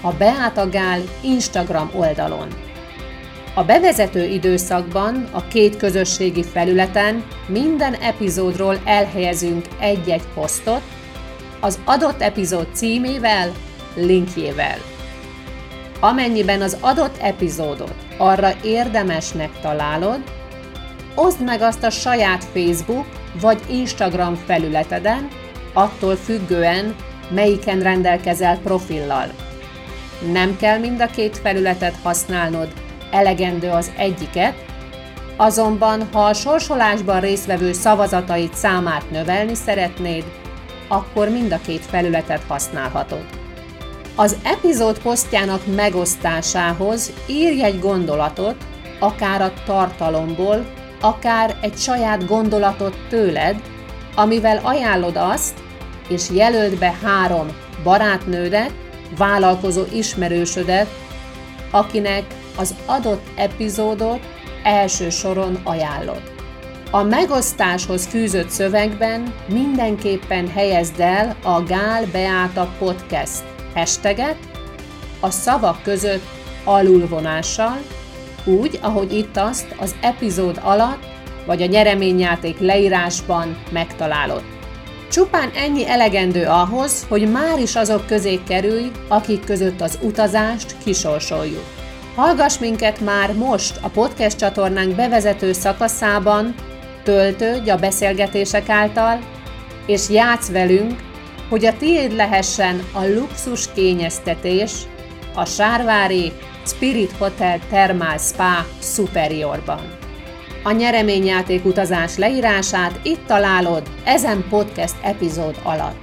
a 0.00 0.12
Beáta 0.12 0.68
Gál 0.68 1.00
Instagram 1.22 1.90
oldalon. 1.94 2.48
A 3.54 3.64
bevezető 3.64 4.24
időszakban 4.24 5.28
a 5.30 5.48
két 5.48 5.76
közösségi 5.76 6.42
felületen 6.42 7.24
minden 7.46 7.94
epizódról 7.94 8.80
elhelyezünk 8.84 9.66
egy-egy 9.80 10.22
posztot, 10.34 10.82
az 11.60 11.78
adott 11.84 12.20
epizód 12.20 12.66
címével, 12.72 13.52
linkjével. 13.94 14.78
Amennyiben 16.00 16.62
az 16.62 16.76
adott 16.80 17.16
epizódot 17.20 17.94
arra 18.18 18.52
érdemesnek 18.62 19.60
találod, 19.60 20.18
oszd 21.14 21.44
meg 21.44 21.62
azt 21.62 21.82
a 21.82 21.90
saját 21.90 22.44
Facebook 22.44 23.06
vagy 23.40 23.58
Instagram 23.70 24.34
felületeden, 24.34 25.28
attól 25.72 26.16
függően, 26.16 26.94
melyiken 27.30 27.80
rendelkezel 27.80 28.58
profillal. 28.58 29.26
Nem 30.32 30.56
kell 30.56 30.78
mind 30.78 31.00
a 31.00 31.06
két 31.06 31.38
felületet 31.38 31.94
használnod, 32.02 32.68
elegendő 33.10 33.70
az 33.70 33.90
egyiket, 33.96 34.54
azonban 35.36 36.08
ha 36.12 36.24
a 36.24 36.32
sorsolásban 36.32 37.20
résztvevő 37.20 37.72
szavazatait 37.72 38.54
számát 38.54 39.10
növelni 39.10 39.54
szeretnéd, 39.54 40.24
akkor 40.88 41.28
mind 41.28 41.52
a 41.52 41.60
két 41.66 41.86
felületet 41.86 42.42
használhatod. 42.48 43.24
Az 44.16 44.36
epizód 44.42 44.98
posztjának 44.98 45.60
megosztásához 45.74 47.12
írj 47.26 47.62
egy 47.62 47.78
gondolatot, 47.78 48.56
akár 48.98 49.42
a 49.42 49.52
tartalomból, 49.64 50.66
akár 51.00 51.56
egy 51.60 51.76
saját 51.76 52.26
gondolatot 52.26 52.96
tőled, 53.08 53.62
amivel 54.14 54.60
ajánlod 54.62 55.16
azt, 55.16 55.58
és 56.08 56.30
jelöld 56.30 56.78
be 56.78 56.94
három 57.02 57.46
barátnődet, 57.82 58.72
vállalkozó 59.16 59.82
ismerősödet, 59.92 60.88
akinek 61.70 62.24
az 62.60 62.74
adott 62.86 63.26
epizódot 63.36 64.20
első 64.62 65.10
soron 65.10 65.60
ajánlod. 65.64 66.22
A 66.90 67.02
megosztáshoz 67.02 68.06
fűzött 68.06 68.48
szövegben 68.48 69.34
mindenképpen 69.48 70.48
helyezd 70.48 71.00
el 71.00 71.36
a 71.42 71.62
Gál 71.62 72.06
Beáta 72.12 72.74
Podcast 72.78 73.44
hashtaget 73.74 74.36
a 75.20 75.30
szavak 75.30 75.82
között 75.82 76.24
alulvonással, 76.64 77.78
úgy, 78.44 78.78
ahogy 78.82 79.12
itt 79.12 79.36
azt 79.36 79.74
az 79.78 79.94
epizód 80.00 80.60
alatt 80.62 81.06
vagy 81.46 81.62
a 81.62 81.66
nyereményjáték 81.66 82.58
leírásban 82.58 83.56
megtalálod. 83.70 84.42
Csupán 85.10 85.50
ennyi 85.54 85.88
elegendő 85.88 86.46
ahhoz, 86.46 87.06
hogy 87.08 87.30
már 87.30 87.58
is 87.58 87.76
azok 87.76 88.06
közé 88.06 88.40
kerülj, 88.48 88.90
akik 89.08 89.44
között 89.44 89.80
az 89.80 89.98
utazást 90.02 90.76
kisorsoljuk. 90.84 91.79
Hallgass 92.20 92.58
minket 92.58 93.00
már 93.00 93.32
most 93.34 93.78
a 93.82 93.88
podcast 93.88 94.38
csatornánk 94.38 94.94
bevezető 94.94 95.52
szakaszában, 95.52 96.54
töltődj 97.02 97.70
a 97.70 97.76
beszélgetések 97.76 98.68
által, 98.68 99.18
és 99.86 100.08
játsz 100.08 100.50
velünk, 100.50 101.02
hogy 101.48 101.64
a 101.64 101.76
tiéd 101.76 102.12
lehessen 102.12 102.82
a 102.92 103.06
luxus 103.06 103.72
kényeztetés 103.72 104.72
a 105.34 105.44
Sárvári 105.44 106.32
Spirit 106.66 107.12
Hotel 107.18 107.58
Thermal 107.58 108.18
Spa 108.18 108.66
Superiorban. 108.80 109.80
A 110.62 110.70
nyereményjáték 110.70 111.64
utazás 111.64 112.16
leírását 112.16 113.00
itt 113.02 113.26
találod 113.26 113.82
ezen 114.04 114.44
podcast 114.48 114.96
epizód 115.02 115.60
alatt. 115.62 116.02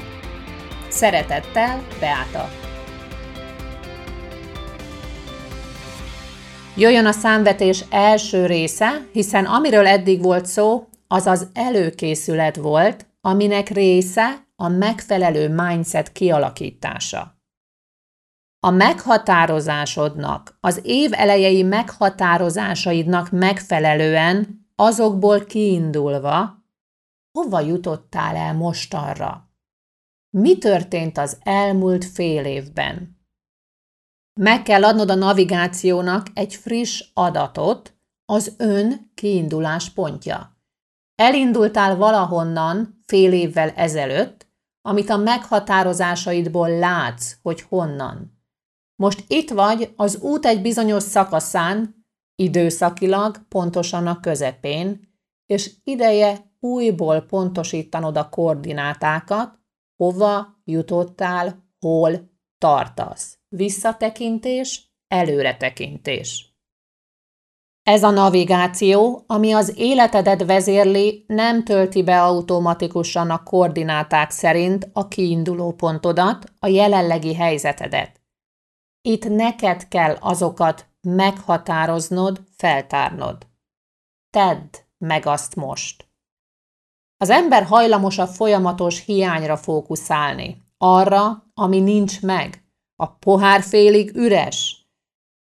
Szeretettel, 0.90 1.82
Beáta! 2.00 2.67
Jöjjön 6.78 7.06
a 7.06 7.12
számvetés 7.12 7.84
első 7.90 8.46
része, 8.46 9.08
hiszen 9.12 9.46
amiről 9.46 9.88
eddig 9.88 10.22
volt 10.22 10.46
szó, 10.46 10.88
az 11.08 11.26
az 11.26 11.48
előkészület 11.54 12.56
volt, 12.56 13.06
aminek 13.22 13.70
része 13.70 14.48
a 14.56 14.68
megfelelő 14.68 15.50
mindset 15.50 16.12
kialakítása. 16.12 17.42
A 18.60 18.70
meghatározásodnak, 18.70 20.58
az 20.60 20.80
év 20.84 21.14
elejei 21.14 21.64
meghatározásaidnak 21.64 23.32
megfelelően, 23.32 24.68
azokból 24.76 25.46
kiindulva, 25.46 26.64
hova 27.32 27.60
jutottál 27.60 28.36
el 28.36 28.54
mostanra? 28.54 29.50
Mi 30.30 30.58
történt 30.58 31.18
az 31.18 31.38
elmúlt 31.44 32.06
fél 32.06 32.46
évben? 32.46 33.17
Meg 34.38 34.64
kell 34.64 34.84
adnod 34.84 35.10
a 35.10 35.16
navigációnak 35.16 36.28
egy 36.34 36.56
friss 36.56 37.04
adatot, 37.14 37.98
az 38.26 38.56
ön 38.58 39.12
kiindulás 39.14 39.90
pontja. 39.90 40.58
Elindultál 41.16 41.96
valahonnan 41.96 43.04
fél 43.06 43.34
évvel 43.34 43.70
ezelőtt, 43.70 44.48
amit 44.82 45.10
a 45.10 45.18
meghatározásaidból 45.18 46.70
látsz, 46.70 47.36
hogy 47.42 47.62
honnan. 47.62 48.42
Most 48.96 49.24
itt 49.28 49.50
vagy 49.50 49.94
az 49.96 50.22
út 50.22 50.46
egy 50.46 50.62
bizonyos 50.62 51.04
szakaszán, 51.04 52.06
időszakilag 52.36 53.48
pontosan 53.48 54.08
a 54.08 54.20
közepén, 54.20 55.10
és 55.46 55.72
ideje 55.84 56.52
újból 56.60 57.22
pontosítanod 57.22 58.18
a 58.18 58.30
koordinátákat, 58.30 59.60
hova 59.96 60.62
jutottál, 60.66 61.64
hol 61.80 62.32
tartasz 62.58 63.37
visszatekintés 63.50 64.92
előretekintés. 65.08 66.52
Ez 67.84 68.04
a 68.04 68.10
navigáció, 68.10 69.24
ami 69.28 69.52
az 69.52 69.74
életedet 69.78 70.46
vezérli, 70.46 71.24
nem 71.28 71.64
tölti 71.64 72.04
be 72.04 72.24
automatikusan 72.24 73.30
a 73.30 73.44
koordináták 73.44 74.32
szerint 74.32 74.90
a 74.94 75.08
kiinduló 75.08 75.74
pontodat, 75.74 76.52
a 76.60 76.68
jelenlegi 76.68 77.36
helyzetedet. 77.36 78.22
Itt 79.02 79.30
neked 79.30 79.88
kell 79.88 80.16
azokat 80.20 80.86
meghatároznod, 81.02 82.42
feltárnod. 82.58 83.48
Tedd 84.30 84.76
meg 84.98 85.26
azt 85.26 85.56
most. 85.56 86.08
Az 87.18 87.30
ember 87.30 87.64
hajlamos 87.64 88.18
a 88.18 88.28
folyamatos 88.28 89.06
hiányra 89.06 89.58
fókuszálni, 89.58 90.58
arra, 90.78 91.52
ami 91.54 91.80
nincs 91.80 92.22
meg. 92.22 92.67
A 93.00 93.08
pohár 93.08 93.62
félig 93.62 94.16
üres. 94.16 94.88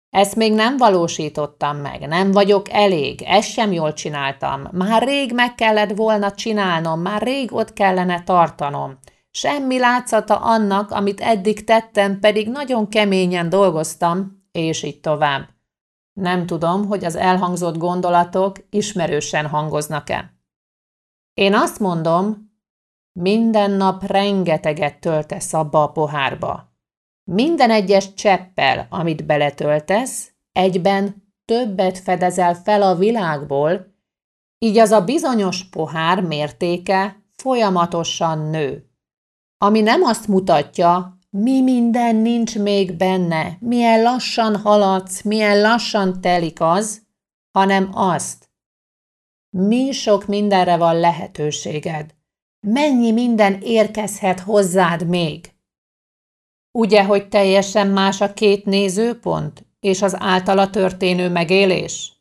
Ezt 0.09 0.35
még 0.35 0.53
nem 0.53 0.77
valósítottam 0.77 1.77
meg, 1.77 2.07
nem 2.07 2.31
vagyok 2.31 2.69
elég, 2.69 3.21
ezt 3.21 3.49
sem 3.49 3.71
jól 3.71 3.93
csináltam. 3.93 4.67
Már 4.71 5.03
rég 5.03 5.33
meg 5.33 5.55
kellett 5.55 5.95
volna 5.95 6.31
csinálnom, 6.31 7.01
már 7.01 7.21
rég 7.21 7.53
ott 7.53 7.73
kellene 7.73 8.23
tartanom. 8.23 8.97
Semmi 9.31 9.79
látszata 9.79 10.35
annak, 10.35 10.91
amit 10.91 11.21
eddig 11.21 11.63
tettem, 11.63 12.19
pedig 12.19 12.49
nagyon 12.49 12.89
keményen 12.89 13.49
dolgoztam, 13.49 14.47
és 14.51 14.83
így 14.83 14.99
tovább. 14.99 15.49
Nem 16.13 16.45
tudom, 16.45 16.85
hogy 16.85 17.05
az 17.05 17.15
elhangzott 17.15 17.77
gondolatok 17.77 18.55
ismerősen 18.69 19.47
hangoznak-e. 19.47 20.33
Én 21.33 21.53
azt 21.53 21.79
mondom, 21.79 22.53
minden 23.19 23.71
nap 23.71 24.03
rengeteget 24.03 24.99
töltesz 24.99 25.53
abba 25.53 25.83
a 25.83 25.91
pohárba. 25.91 26.74
Minden 27.31 27.71
egyes 27.71 28.13
cseppel, 28.13 28.87
amit 28.89 29.25
beletöltesz, 29.25 30.31
egyben 30.51 31.33
többet 31.45 31.99
fedezel 31.99 32.55
fel 32.55 32.81
a 32.81 32.95
világból, 32.95 33.93
így 34.59 34.77
az 34.77 34.91
a 34.91 35.03
bizonyos 35.03 35.69
pohár 35.69 36.21
mértéke 36.21 37.23
folyamatosan 37.35 38.49
nő. 38.49 38.89
Ami 39.57 39.81
nem 39.81 40.03
azt 40.03 40.27
mutatja, 40.27 41.19
mi 41.29 41.61
minden 41.61 42.15
nincs 42.15 42.59
még 42.59 42.97
benne, 42.97 43.57
milyen 43.59 44.01
lassan 44.01 44.55
haladsz, 44.55 45.21
milyen 45.21 45.61
lassan 45.61 46.21
telik 46.21 46.61
az, 46.61 47.01
hanem 47.51 47.89
azt. 47.93 48.49
Mi 49.57 49.91
sok 49.91 50.25
mindenre 50.27 50.77
van 50.77 50.99
lehetőséged. 50.99 52.15
Mennyi 52.67 53.11
minden 53.11 53.61
érkezhet 53.61 54.39
hozzád 54.39 55.07
még? 55.07 55.54
Ugye, 56.75 57.03
hogy 57.03 57.27
teljesen 57.27 57.87
más 57.87 58.21
a 58.21 58.33
két 58.33 58.65
nézőpont 58.65 59.65
és 59.79 60.01
az 60.01 60.15
általa 60.19 60.69
történő 60.69 61.29
megélés? 61.29 62.13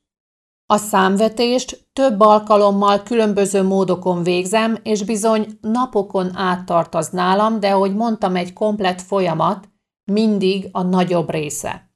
A 0.67 0.77
számvetést 0.77 1.89
több 1.93 2.21
alkalommal 2.21 3.03
különböző 3.03 3.63
módokon 3.63 4.23
végzem, 4.23 4.79
és 4.83 5.05
bizony 5.05 5.59
napokon 5.61 6.37
áttart 6.37 6.95
az 6.95 7.09
nálam, 7.09 7.61
de 7.61 7.71
ahogy 7.73 7.95
mondtam, 7.95 8.37
egy 8.37 8.53
komplet 8.53 9.03
folyamat, 9.03 9.69
mindig 10.05 10.69
a 10.73 10.83
nagyobb 10.83 11.31
része. 11.31 11.91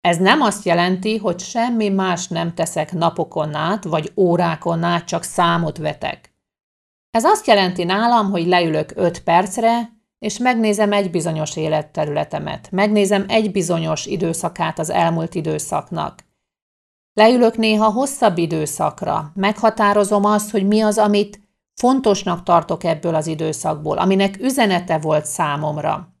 Ez 0.00 0.16
nem 0.16 0.40
azt 0.40 0.64
jelenti, 0.64 1.16
hogy 1.16 1.40
semmi 1.40 1.88
más 1.88 2.28
nem 2.28 2.54
teszek 2.54 2.92
napokon 2.92 3.54
át, 3.54 3.84
vagy 3.84 4.12
órákon 4.16 4.82
át, 4.82 5.04
csak 5.04 5.22
számot 5.22 5.78
vetek. 5.78 6.34
Ez 7.10 7.24
azt 7.24 7.46
jelenti 7.46 7.84
nálam, 7.84 8.30
hogy 8.30 8.46
leülök 8.46 8.92
5 8.94 9.22
percre, 9.22 9.96
és 10.18 10.38
megnézem 10.38 10.92
egy 10.92 11.10
bizonyos 11.10 11.56
életterületemet, 11.56 12.70
megnézem 12.70 13.24
egy 13.28 13.50
bizonyos 13.50 14.06
időszakát 14.06 14.78
az 14.78 14.90
elmúlt 14.90 15.34
időszaknak. 15.34 16.26
Leülök 17.12 17.56
néha 17.56 17.90
hosszabb 17.90 18.38
időszakra, 18.38 19.32
meghatározom 19.34 20.24
azt, 20.24 20.50
hogy 20.50 20.66
mi 20.66 20.80
az, 20.80 20.98
amit 20.98 21.40
fontosnak 21.74 22.42
tartok 22.42 22.84
ebből 22.84 23.14
az 23.14 23.26
időszakból, 23.26 23.98
aminek 23.98 24.38
üzenete 24.40 24.98
volt 24.98 25.24
számomra. 25.24 26.12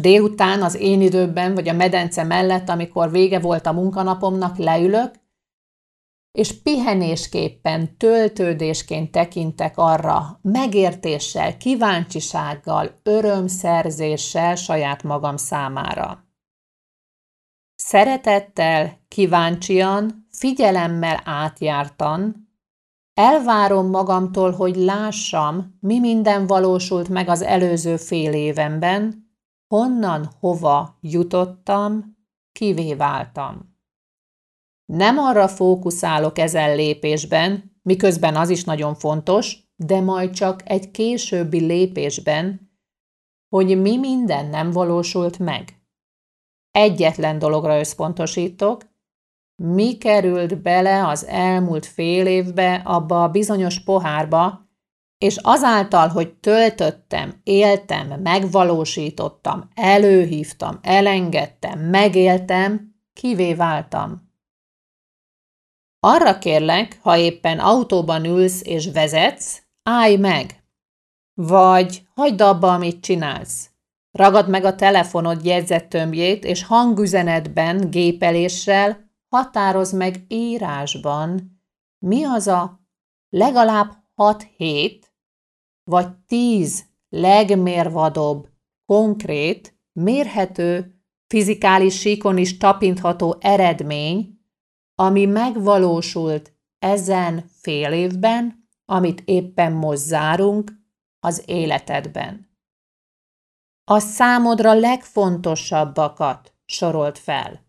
Délután 0.00 0.62
az 0.62 0.74
én 0.74 1.00
időben, 1.00 1.54
vagy 1.54 1.68
a 1.68 1.72
medence 1.72 2.22
mellett, 2.22 2.68
amikor 2.68 3.10
vége 3.10 3.40
volt 3.40 3.66
a 3.66 3.72
munkanapomnak, 3.72 4.56
leülök, 4.56 5.14
és 6.32 6.62
pihenésképpen, 6.62 7.96
töltődésként 7.96 9.10
tekintek 9.10 9.76
arra 9.76 10.38
megértéssel, 10.42 11.56
kíváncsisággal, 11.56 13.00
örömszerzéssel 13.02 14.54
saját 14.54 15.02
magam 15.02 15.36
számára. 15.36 16.24
Szeretettel, 17.74 18.98
kíváncsian, 19.08 20.26
figyelemmel 20.30 21.20
átjártan, 21.24 22.48
elvárom 23.14 23.86
magamtól, 23.86 24.50
hogy 24.50 24.76
lássam, 24.76 25.76
mi 25.80 25.98
minden 25.98 26.46
valósult 26.46 27.08
meg 27.08 27.28
az 27.28 27.42
előző 27.42 27.96
fél 27.96 28.32
évenben, 28.32 29.28
honnan, 29.68 30.30
hova 30.40 30.98
jutottam, 31.00 32.16
kivé 32.52 32.94
váltam. 32.94 33.69
Nem 34.92 35.18
arra 35.18 35.48
fókuszálok 35.48 36.38
ezen 36.38 36.76
lépésben, 36.76 37.76
miközben 37.82 38.36
az 38.36 38.48
is 38.48 38.64
nagyon 38.64 38.94
fontos, 38.94 39.56
de 39.76 40.00
majd 40.00 40.30
csak 40.30 40.62
egy 40.64 40.90
későbbi 40.90 41.58
lépésben, 41.58 42.70
hogy 43.48 43.80
mi 43.80 43.96
minden 43.96 44.46
nem 44.46 44.70
valósult 44.70 45.38
meg. 45.38 45.82
Egyetlen 46.70 47.38
dologra 47.38 47.78
összpontosítok, 47.78 48.82
mi 49.62 49.96
került 49.96 50.62
bele 50.62 51.06
az 51.06 51.26
elmúlt 51.26 51.86
fél 51.86 52.26
évbe 52.26 52.74
abba 52.84 53.22
a 53.22 53.30
bizonyos 53.30 53.82
pohárba, 53.82 54.68
és 55.18 55.36
azáltal, 55.36 56.08
hogy 56.08 56.34
töltöttem, 56.34 57.40
éltem, 57.42 58.20
megvalósítottam, 58.20 59.68
előhívtam, 59.74 60.78
elengedtem, 60.82 61.80
megéltem, 61.80 62.94
kivé 63.12 63.54
váltam. 63.54 64.28
Arra 66.00 66.38
kérlek, 66.38 66.98
ha 67.02 67.16
éppen 67.16 67.58
autóban 67.58 68.24
ülsz 68.24 68.62
és 68.64 68.90
vezetsz, 68.92 69.62
állj 69.82 70.16
meg! 70.16 70.64
Vagy 71.34 72.02
hagyd 72.14 72.40
abba, 72.40 72.72
amit 72.72 73.00
csinálsz. 73.00 73.70
Ragad 74.10 74.48
meg 74.48 74.64
a 74.64 74.74
telefonod 74.74 75.44
jegyzettömbjét, 75.44 76.44
és 76.44 76.64
hangüzenetben, 76.64 77.90
gépeléssel 77.90 79.10
határoz 79.28 79.92
meg 79.92 80.24
írásban, 80.28 81.60
mi 81.98 82.24
az 82.24 82.46
a 82.46 82.80
legalább 83.28 83.92
6 84.14 84.46
hét, 84.56 85.12
vagy 85.84 86.08
10 86.26 86.84
legmérvadóbb, 87.08 88.48
konkrét, 88.86 89.74
mérhető, 89.92 90.94
fizikális 91.26 91.98
síkon 91.98 92.38
is 92.38 92.56
tapintható 92.56 93.36
eredmény, 93.40 94.29
ami 95.00 95.24
megvalósult 95.24 96.52
ezen 96.78 97.44
fél 97.60 97.92
évben, 97.92 98.68
amit 98.84 99.22
éppen 99.24 99.72
most 99.72 100.00
zárunk 100.00 100.72
az 101.20 101.42
életedben. 101.46 102.50
A 103.84 103.98
számodra 103.98 104.72
legfontosabbakat 104.74 106.54
sorolt 106.64 107.18
fel. 107.18 107.66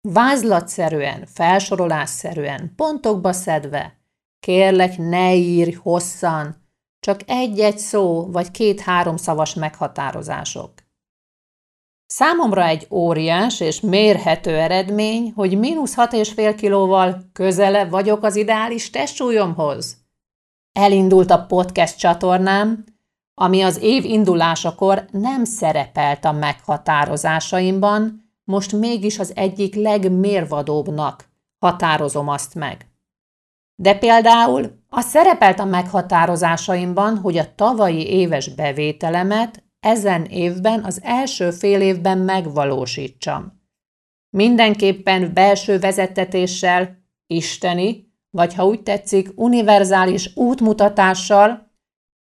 Vázlatszerűen, 0.00 1.26
felsorolásszerűen, 1.26 2.72
pontokba 2.76 3.32
szedve. 3.32 3.98
Kérlek, 4.40 4.98
ne 4.98 5.34
írj 5.34 5.72
hosszan, 5.72 6.56
csak 7.00 7.20
egy-egy 7.26 7.78
szó 7.78 8.30
vagy 8.30 8.50
két-három 8.50 9.16
szavas 9.16 9.54
meghatározások. 9.54 10.72
Számomra 12.10 12.66
egy 12.66 12.86
óriás 12.90 13.60
és 13.60 13.80
mérhető 13.80 14.56
eredmény, 14.56 15.32
hogy 15.36 15.58
mínusz 15.58 15.94
hat 15.94 16.12
és 16.12 16.32
fél 16.32 16.54
kilóval 16.54 17.30
közelebb 17.32 17.90
vagyok 17.90 18.22
az 18.22 18.36
ideális 18.36 18.90
testsúlyomhoz. 18.90 19.96
Elindult 20.72 21.30
a 21.30 21.44
podcast 21.44 21.98
csatornám, 21.98 22.84
ami 23.34 23.62
az 23.62 23.78
év 23.82 24.04
indulásakor 24.04 25.04
nem 25.10 25.44
szerepelt 25.44 26.24
a 26.24 26.32
meghatározásaimban, 26.32 28.32
most 28.44 28.72
mégis 28.72 29.18
az 29.18 29.32
egyik 29.36 29.74
legmérvadóbbnak 29.74 31.24
határozom 31.58 32.28
azt 32.28 32.54
meg. 32.54 32.86
De 33.74 33.98
például 33.98 34.70
a 34.88 35.00
szerepelt 35.00 35.58
a 35.58 35.64
meghatározásaimban, 35.64 37.18
hogy 37.18 37.38
a 37.38 37.54
tavalyi 37.54 38.06
éves 38.06 38.54
bevételemet 38.54 39.62
ezen 39.80 40.24
évben, 40.24 40.84
az 40.84 41.00
első 41.02 41.50
fél 41.50 41.80
évben 41.80 42.18
megvalósítsam. 42.18 43.52
Mindenképpen 44.36 45.34
belső 45.34 45.78
vezetetéssel, 45.78 46.96
isteni, 47.26 48.12
vagy 48.30 48.54
ha 48.54 48.66
úgy 48.66 48.82
tetszik, 48.82 49.28
univerzális 49.34 50.36
útmutatással, 50.36 51.72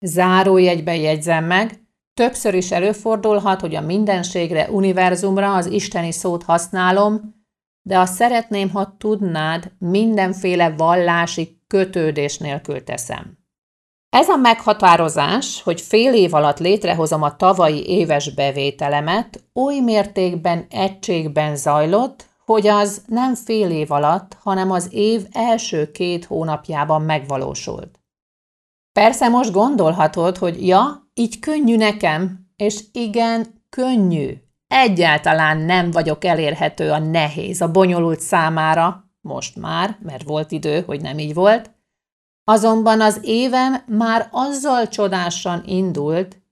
zárójegybe 0.00 0.96
jegyzem 0.96 1.44
meg, 1.44 1.86
Többször 2.16 2.54
is 2.54 2.72
előfordulhat, 2.72 3.60
hogy 3.60 3.74
a 3.74 3.80
mindenségre, 3.80 4.70
univerzumra 4.70 5.54
az 5.54 5.66
isteni 5.66 6.12
szót 6.12 6.42
használom, 6.42 7.34
de 7.82 7.98
azt 7.98 8.14
szeretném, 8.14 8.70
ha 8.70 8.96
tudnád, 8.98 9.72
mindenféle 9.78 10.70
vallási 10.70 11.62
kötődés 11.66 12.38
nélkül 12.38 12.84
teszem. 12.84 13.35
Ez 14.10 14.28
a 14.28 14.36
meghatározás, 14.36 15.62
hogy 15.62 15.80
fél 15.80 16.14
év 16.14 16.34
alatt 16.34 16.58
létrehozom 16.58 17.22
a 17.22 17.36
tavalyi 17.36 17.88
éves 17.88 18.34
bevételemet, 18.34 19.44
oly 19.54 19.78
mértékben 19.78 20.66
egységben 20.70 21.56
zajlott, 21.56 22.26
hogy 22.44 22.66
az 22.66 23.02
nem 23.06 23.34
fél 23.34 23.70
év 23.70 23.90
alatt, 23.90 24.36
hanem 24.42 24.70
az 24.70 24.88
év 24.90 25.26
első 25.32 25.90
két 25.90 26.24
hónapjában 26.24 27.02
megvalósult. 27.02 28.00
Persze 28.92 29.28
most 29.28 29.52
gondolhatod, 29.52 30.36
hogy 30.36 30.66
ja, 30.66 31.10
így 31.14 31.38
könnyű 31.38 31.76
nekem, 31.76 32.46
és 32.56 32.80
igen, 32.92 33.62
könnyű. 33.70 34.32
Egyáltalán 34.66 35.58
nem 35.58 35.90
vagyok 35.90 36.24
elérhető 36.24 36.90
a 36.90 36.98
nehéz, 36.98 37.60
a 37.60 37.70
bonyolult 37.70 38.20
számára, 38.20 39.04
most 39.20 39.56
már, 39.56 39.98
mert 40.02 40.22
volt 40.22 40.52
idő, 40.52 40.82
hogy 40.86 41.00
nem 41.00 41.18
így 41.18 41.34
volt, 41.34 41.70
Azonban 42.48 43.00
az 43.00 43.18
évem 43.22 43.82
már 43.86 44.28
azzal 44.30 44.88
csodásan 44.88 45.62
indult, 45.64 46.42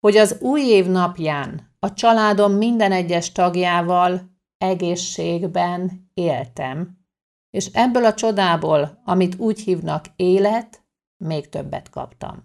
hogy 0.00 0.16
az 0.16 0.36
új 0.40 0.62
év 0.62 0.86
napján 0.86 1.74
a 1.78 1.92
családom 1.92 2.52
minden 2.52 2.92
egyes 2.92 3.32
tagjával 3.32 4.20
egészségben 4.58 6.10
éltem, 6.14 6.98
és 7.50 7.66
ebből 7.72 8.04
a 8.04 8.14
csodából, 8.14 9.02
amit 9.04 9.38
úgy 9.38 9.60
hívnak 9.60 10.04
élet, 10.16 10.84
még 11.16 11.48
többet 11.48 11.90
kaptam. 11.90 12.44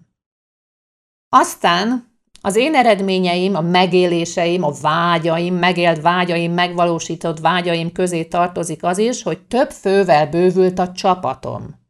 Aztán 1.30 2.18
az 2.42 2.56
én 2.56 2.76
eredményeim, 2.76 3.56
a 3.56 3.62
megéléseim, 3.62 4.64
a 4.64 4.72
vágyaim, 4.82 5.56
megélt 5.56 6.02
vágyaim, 6.02 6.54
megvalósított 6.54 7.40
vágyaim 7.40 7.92
közé 7.92 8.26
tartozik 8.26 8.84
az 8.84 8.98
is, 8.98 9.24
hogy 9.24 9.42
több 9.48 9.72
fővel 9.72 10.28
bővült 10.28 10.80
a 10.80 10.92
csapatom. 10.92 11.81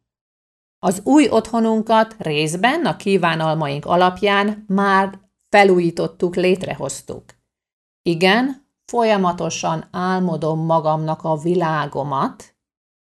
Az 0.84 1.00
új 1.04 1.28
otthonunkat 1.28 2.16
részben 2.18 2.86
a 2.86 2.96
kívánalmaink 2.96 3.84
alapján 3.84 4.64
már 4.68 5.20
felújítottuk, 5.48 6.36
létrehoztuk. 6.36 7.24
Igen, 8.02 8.66
folyamatosan 8.84 9.88
álmodom 9.90 10.64
magamnak 10.64 11.22
a 11.22 11.36
világomat, 11.36 12.56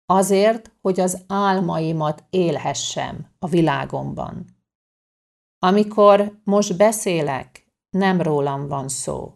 azért, 0.06 0.72
hogy 0.82 1.00
az 1.00 1.24
álmaimat 1.28 2.24
élhessem 2.30 3.32
a 3.40 3.48
világomban. 3.48 4.46
Amikor 5.60 6.42
most 6.44 6.78
beszélek, 6.78 7.74
nem 7.90 8.22
rólam 8.22 8.68
van 8.68 8.88
szó. 8.88 9.34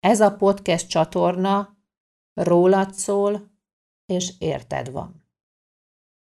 Ez 0.00 0.20
a 0.20 0.36
podcast 0.36 0.88
csatorna 0.88 1.76
rólad 2.34 2.94
szól, 2.94 3.50
és 4.06 4.32
érted 4.38 4.90
van. 4.90 5.28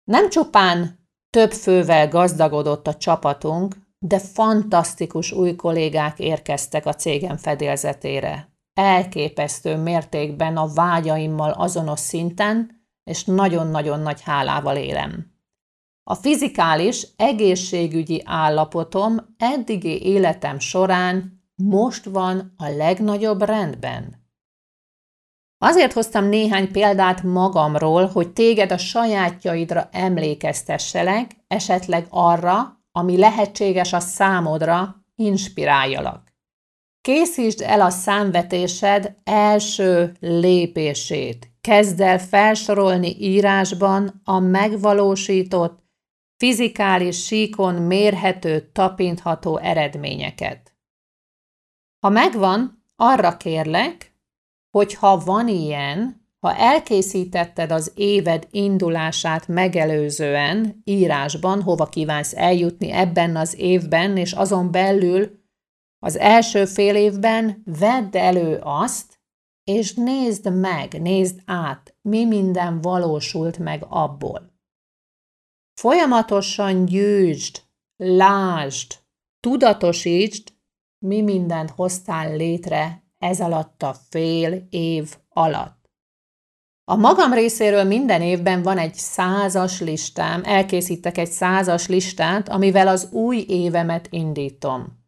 Nem 0.04 0.30
csupán 0.30 1.02
több 1.34 1.52
fővel 1.52 2.08
gazdagodott 2.08 2.88
a 2.88 2.96
csapatunk, 2.96 3.76
de 4.00 4.20
fantasztikus 4.20 5.32
új 5.32 5.56
kollégák 5.56 6.20
érkeztek 6.20 6.86
a 6.86 6.94
cégem 6.94 7.38
fedélzetére. 7.38 8.50
Elképesztő 8.74 9.78
mértékben 9.78 10.58
a 10.58 10.74
vágyaimmal 10.74 11.52
azonos 11.52 12.00
szinten, 12.00 12.86
és 13.04 13.24
nagyon-nagyon 13.24 14.00
nagy 14.00 14.22
hálával 14.22 14.76
élem. 14.76 15.32
A 16.04 16.16
fizikális, 16.16 17.08
egészségügyi 17.16 18.22
állapotom 18.26 19.36
eddigi 19.38 20.06
életem 20.06 20.60
során 20.60 21.44
most 21.56 22.06
van 22.06 22.54
a 22.58 22.68
legnagyobb 22.68 23.42
rendben. 23.42 24.23
Azért 25.66 25.94
hoztam 25.94 26.26
néhány 26.26 26.72
példát 26.72 27.24
magamról, 27.24 28.06
hogy 28.06 28.34
téged 28.34 28.72
a 28.72 28.78
sajátjaidra 28.78 29.90
emlékeztesselek, 29.92 31.32
esetleg 31.48 32.06
arra, 32.10 32.82
ami 32.92 33.18
lehetséges 33.18 33.94
a 33.94 34.00
számodra, 34.00 34.96
inspiráljalak. 35.16 36.34
Készítsd 37.02 37.62
el 37.62 37.82
a 37.82 37.90
számvetésed 37.90 39.16
első 39.24 40.16
lépését. 40.20 41.52
Kezd 41.62 42.00
el 42.00 42.20
felsorolni 42.20 43.16
írásban 43.20 44.22
a 44.24 44.40
megvalósított, 44.40 45.84
fizikális 46.38 47.26
síkon 47.26 47.76
mérhető, 47.76 48.70
tapintható 48.74 49.58
eredményeket. 49.58 50.76
Ha 52.00 52.10
megvan, 52.10 52.84
arra 52.96 53.38
kérlek, 53.38 54.13
hogyha 54.74 55.18
van 55.18 55.48
ilyen, 55.48 56.28
ha 56.40 56.56
elkészítetted 56.56 57.72
az 57.72 57.92
éved 57.96 58.48
indulását 58.52 59.48
megelőzően 59.48 60.82
írásban, 60.84 61.62
hova 61.62 61.86
kívánsz 61.86 62.34
eljutni 62.36 62.92
ebben 62.92 63.36
az 63.36 63.60
évben, 63.60 64.18
és 64.18 64.32
azon 64.32 64.72
belül 64.72 65.42
az 66.00 66.18
első 66.18 66.66
fél 66.66 66.96
évben 66.96 67.64
vedd 67.66 68.18
elő 68.18 68.60
azt, 68.64 69.20
és 69.64 69.94
nézd 69.94 70.54
meg, 70.60 71.02
nézd 71.02 71.42
át, 71.46 71.96
mi 72.02 72.26
minden 72.26 72.82
valósult 72.82 73.58
meg 73.58 73.86
abból. 73.90 74.54
Folyamatosan 75.74 76.86
gyűjtsd, 76.86 77.62
lásd, 77.96 79.00
tudatosítsd, 79.40 80.54
mi 81.06 81.22
mindent 81.22 81.70
hoztál 81.70 82.36
létre 82.36 83.03
ez 83.24 83.40
alatt 83.40 83.84
a 83.84 83.96
fél 84.10 84.68
év 84.70 85.16
alatt. 85.30 85.82
A 86.92 86.96
magam 86.96 87.34
részéről 87.34 87.84
minden 87.84 88.22
évben 88.22 88.62
van 88.62 88.78
egy 88.78 88.94
százas 88.94 89.80
listám, 89.80 90.42
elkészítek 90.46 91.18
egy 91.18 91.32
százas 91.32 91.88
listát, 91.88 92.50
amivel 92.50 92.88
az 92.88 93.10
új 93.12 93.46
évemet 93.48 94.08
indítom. 94.10 95.02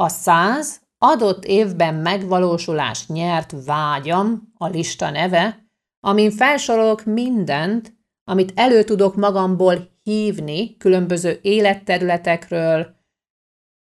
A 0.00 0.08
száz 0.08 0.80
adott 0.98 1.44
évben 1.44 1.94
megvalósulást 1.94 3.08
nyert 3.08 3.54
vágyam, 3.64 4.52
a 4.58 4.66
lista 4.66 5.10
neve, 5.10 5.66
amin 6.00 6.30
felsorolok 6.30 7.04
mindent, 7.04 7.92
amit 8.24 8.52
elő 8.54 8.84
tudok 8.84 9.16
magamból 9.16 9.90
hívni 10.02 10.76
különböző 10.76 11.38
életterületekről, 11.42 12.96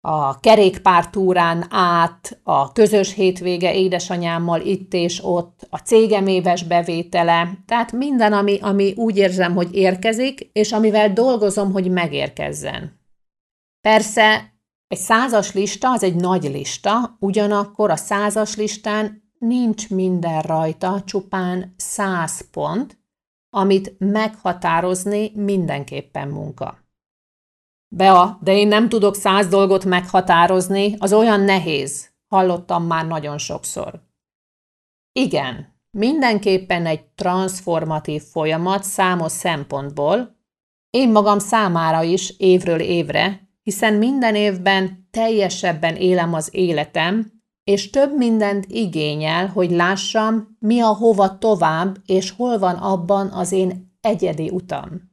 a 0.02 0.40
kerékpártúrán 0.40 1.66
át, 1.70 2.40
a 2.44 2.72
közös 2.72 3.14
hétvége 3.14 3.76
édesanyámmal 3.76 4.62
itt 4.62 4.94
és 4.94 5.24
ott, 5.24 5.68
a 5.70 5.78
cégem 5.78 6.28
éves 6.28 6.64
bevétele, 6.64 7.58
tehát 7.66 7.92
minden, 7.92 8.34
ami, 8.34 8.60
ami 8.62 8.94
úgy 8.96 9.18
érzem, 9.18 9.56
hogy 9.56 9.76
érkezik, 9.76 10.50
és 10.54 10.72
amivel 10.72 11.14
dolgozom, 11.14 11.72
hogy 11.72 11.92
megérkezzen. 11.92 13.00
Persze 13.82 14.54
egy 14.88 14.98
százas 14.98 15.54
lista 15.54 15.92
az 15.92 16.04
egy 16.04 16.16
nagy 16.16 16.44
lista, 16.44 17.18
ugyanakkor 17.20 17.90
a 17.90 17.96
százas 17.96 18.56
listán 18.56 19.30
nincs 19.40 19.90
minden 19.90 20.42
rajta, 20.42 21.02
csupán 21.06 21.74
száz 21.78 22.50
pont, 22.52 23.00
amit 23.50 23.96
meghatározni 23.98 25.32
mindenképpen 25.36 26.28
munka. 26.28 26.81
Bea, 27.94 28.38
de 28.42 28.58
én 28.58 28.68
nem 28.68 28.90
tudok 28.90 29.16
száz 29.16 29.48
dolgot 29.48 29.86
meghatározni, 29.86 30.96
az 30.98 31.14
olyan 31.14 31.42
nehéz. 31.42 32.10
Hallottam 32.28 32.84
már 32.84 33.08
nagyon 33.08 33.38
sokszor. 33.38 34.02
Igen, 35.12 35.80
mindenképpen 35.98 36.86
egy 36.86 37.04
transformatív 37.04 38.22
folyamat 38.22 38.84
számos 38.84 39.32
szempontból, 39.32 40.40
én 40.90 41.12
magam 41.12 41.40
számára 41.40 42.04
is 42.04 42.34
évről 42.38 42.80
évre, 42.80 43.50
hiszen 43.64 43.94
minden 43.94 44.36
évben 44.36 45.08
teljesebben 45.12 45.96
élem 45.96 46.34
az 46.34 46.50
életem, 46.52 47.32
és 47.64 47.90
több 47.90 48.18
mindent 48.18 48.66
igényel, 48.66 49.48
hogy 49.48 49.72
lássam, 49.72 50.58
mi 50.60 50.80
a 50.80 50.94
hova 50.94 51.38
tovább, 51.38 51.98
és 52.06 52.32
hol 52.32 52.60
van 52.60 52.76
abban 52.76 53.28
az 53.28 53.52
én 53.52 53.98
egyedi 54.02 54.50
utam. 54.50 55.10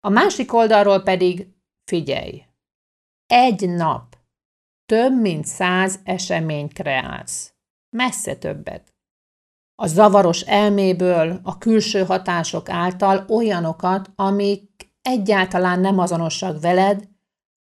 A 0.00 0.08
másik 0.08 0.52
oldalról 0.52 1.02
pedig 1.02 1.51
Figyelj! 1.84 2.46
Egy 3.26 3.68
nap 3.68 4.16
több 4.86 5.20
mint 5.20 5.44
száz 5.44 6.00
esemény 6.04 6.68
kreálsz. 6.68 7.54
Messze 7.96 8.36
többet. 8.36 8.94
A 9.74 9.86
zavaros 9.86 10.40
elméből, 10.40 11.40
a 11.42 11.58
külső 11.58 12.04
hatások 12.04 12.68
által 12.68 13.24
olyanokat, 13.28 14.10
amik 14.14 14.92
egyáltalán 15.02 15.80
nem 15.80 15.98
azonosak 15.98 16.60
veled, 16.60 17.08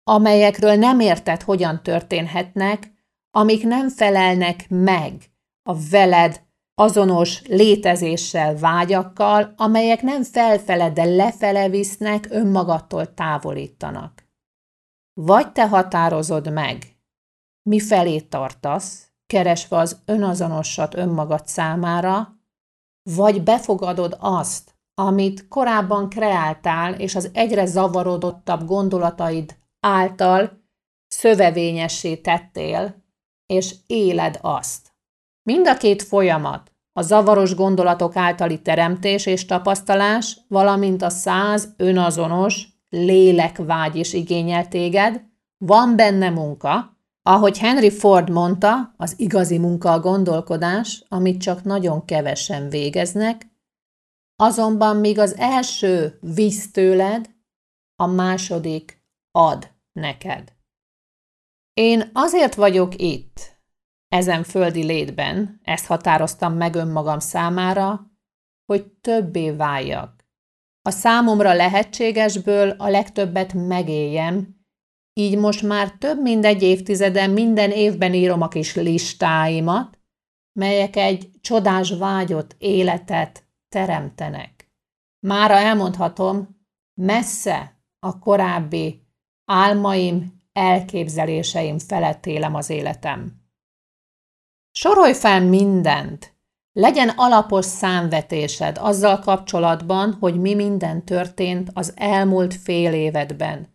amelyekről 0.04 0.74
nem 0.74 1.00
érted, 1.00 1.42
hogyan 1.42 1.82
történhetnek, 1.82 2.92
amik 3.30 3.64
nem 3.64 3.88
felelnek 3.88 4.66
meg 4.68 5.30
a 5.62 5.88
veled 5.90 6.42
azonos 6.74 7.42
létezéssel, 7.46 8.56
vágyakkal, 8.56 9.54
amelyek 9.56 10.02
nem 10.02 10.22
felfele, 10.22 10.90
de 10.90 11.04
lefele 11.04 11.68
visznek, 11.68 12.26
önmagattól 12.30 13.14
távolítanak. 13.14 14.24
Vagy 15.20 15.52
te 15.52 15.68
határozod 15.68 16.52
meg, 16.52 16.96
mi 17.62 17.80
felé 17.80 18.20
tartasz, 18.20 19.12
keresve 19.26 19.76
az 19.76 20.02
önazonosat 20.04 20.94
önmagad 20.94 21.46
számára, 21.46 22.36
vagy 23.10 23.42
befogadod 23.42 24.16
azt, 24.20 24.76
amit 24.94 25.48
korábban 25.48 26.08
kreáltál, 26.08 26.94
és 26.94 27.14
az 27.14 27.30
egyre 27.32 27.66
zavarodottabb 27.66 28.64
gondolataid 28.64 29.56
által 29.80 30.60
szövevényessé 31.06 32.16
tettél, 32.16 33.04
és 33.46 33.74
éled 33.86 34.38
azt. 34.40 34.91
Mind 35.42 35.66
a 35.66 35.76
két 35.76 36.02
folyamat, 36.02 36.72
a 36.92 37.02
zavaros 37.02 37.54
gondolatok 37.54 38.16
általi 38.16 38.62
teremtés 38.62 39.26
és 39.26 39.44
tapasztalás, 39.44 40.38
valamint 40.48 41.02
a 41.02 41.08
száz 41.08 41.74
önazonos 41.76 42.68
lélekvágy 42.88 43.96
is 43.96 44.12
igényel 44.12 44.68
téged, 44.68 45.24
van 45.64 45.96
benne 45.96 46.30
munka, 46.30 46.96
ahogy 47.22 47.58
Henry 47.58 47.90
Ford 47.90 48.30
mondta, 48.30 48.94
az 48.96 49.14
igazi 49.16 49.58
munka 49.58 49.92
a 49.92 50.00
gondolkodás, 50.00 51.04
amit 51.08 51.40
csak 51.40 51.62
nagyon 51.62 52.04
kevesen 52.04 52.68
végeznek, 52.68 53.50
azonban 54.36 54.96
míg 54.96 55.18
az 55.18 55.36
első 55.36 56.18
visz 56.20 56.70
tőled, 56.70 57.30
a 57.96 58.06
második 58.06 59.02
ad 59.30 59.70
neked. 59.92 60.52
Én 61.74 62.10
azért 62.12 62.54
vagyok 62.54 62.96
itt, 62.96 63.51
ezen 64.12 64.42
földi 64.42 64.84
létben, 64.84 65.60
ezt 65.62 65.86
határoztam 65.86 66.54
meg 66.54 66.74
önmagam 66.74 67.18
számára, 67.18 68.10
hogy 68.66 68.86
többé 68.86 69.50
váljak. 69.50 70.24
A 70.82 70.90
számomra 70.90 71.52
lehetségesből 71.52 72.70
a 72.70 72.88
legtöbbet 72.88 73.52
megéljem, 73.52 74.60
így 75.12 75.38
most 75.38 75.62
már 75.62 75.90
több 75.90 76.20
mint 76.20 76.44
egy 76.44 76.62
évtizeden 76.62 77.30
minden 77.30 77.70
évben 77.70 78.14
írom 78.14 78.40
a 78.40 78.48
kis 78.48 78.74
listáimat, 78.74 79.98
melyek 80.58 80.96
egy 80.96 81.30
csodás 81.40 81.90
vágyott 81.90 82.56
életet 82.58 83.46
teremtenek. 83.68 84.72
Mára 85.26 85.54
elmondhatom, 85.54 86.48
messze 87.00 87.82
a 87.98 88.18
korábbi 88.18 89.06
álmaim, 89.44 90.40
elképzeléseim 90.52 91.78
felett 91.78 92.26
élem 92.26 92.54
az 92.54 92.70
életem. 92.70 93.41
Sorolj 94.72 95.12
fel 95.12 95.40
mindent, 95.40 96.34
legyen 96.72 97.08
alapos 97.16 97.64
számvetésed 97.64 98.78
azzal 98.80 99.18
kapcsolatban, 99.18 100.16
hogy 100.20 100.40
mi 100.40 100.54
minden 100.54 101.04
történt 101.04 101.70
az 101.74 101.92
elmúlt 101.96 102.54
fél 102.54 102.92
évedben, 102.92 103.72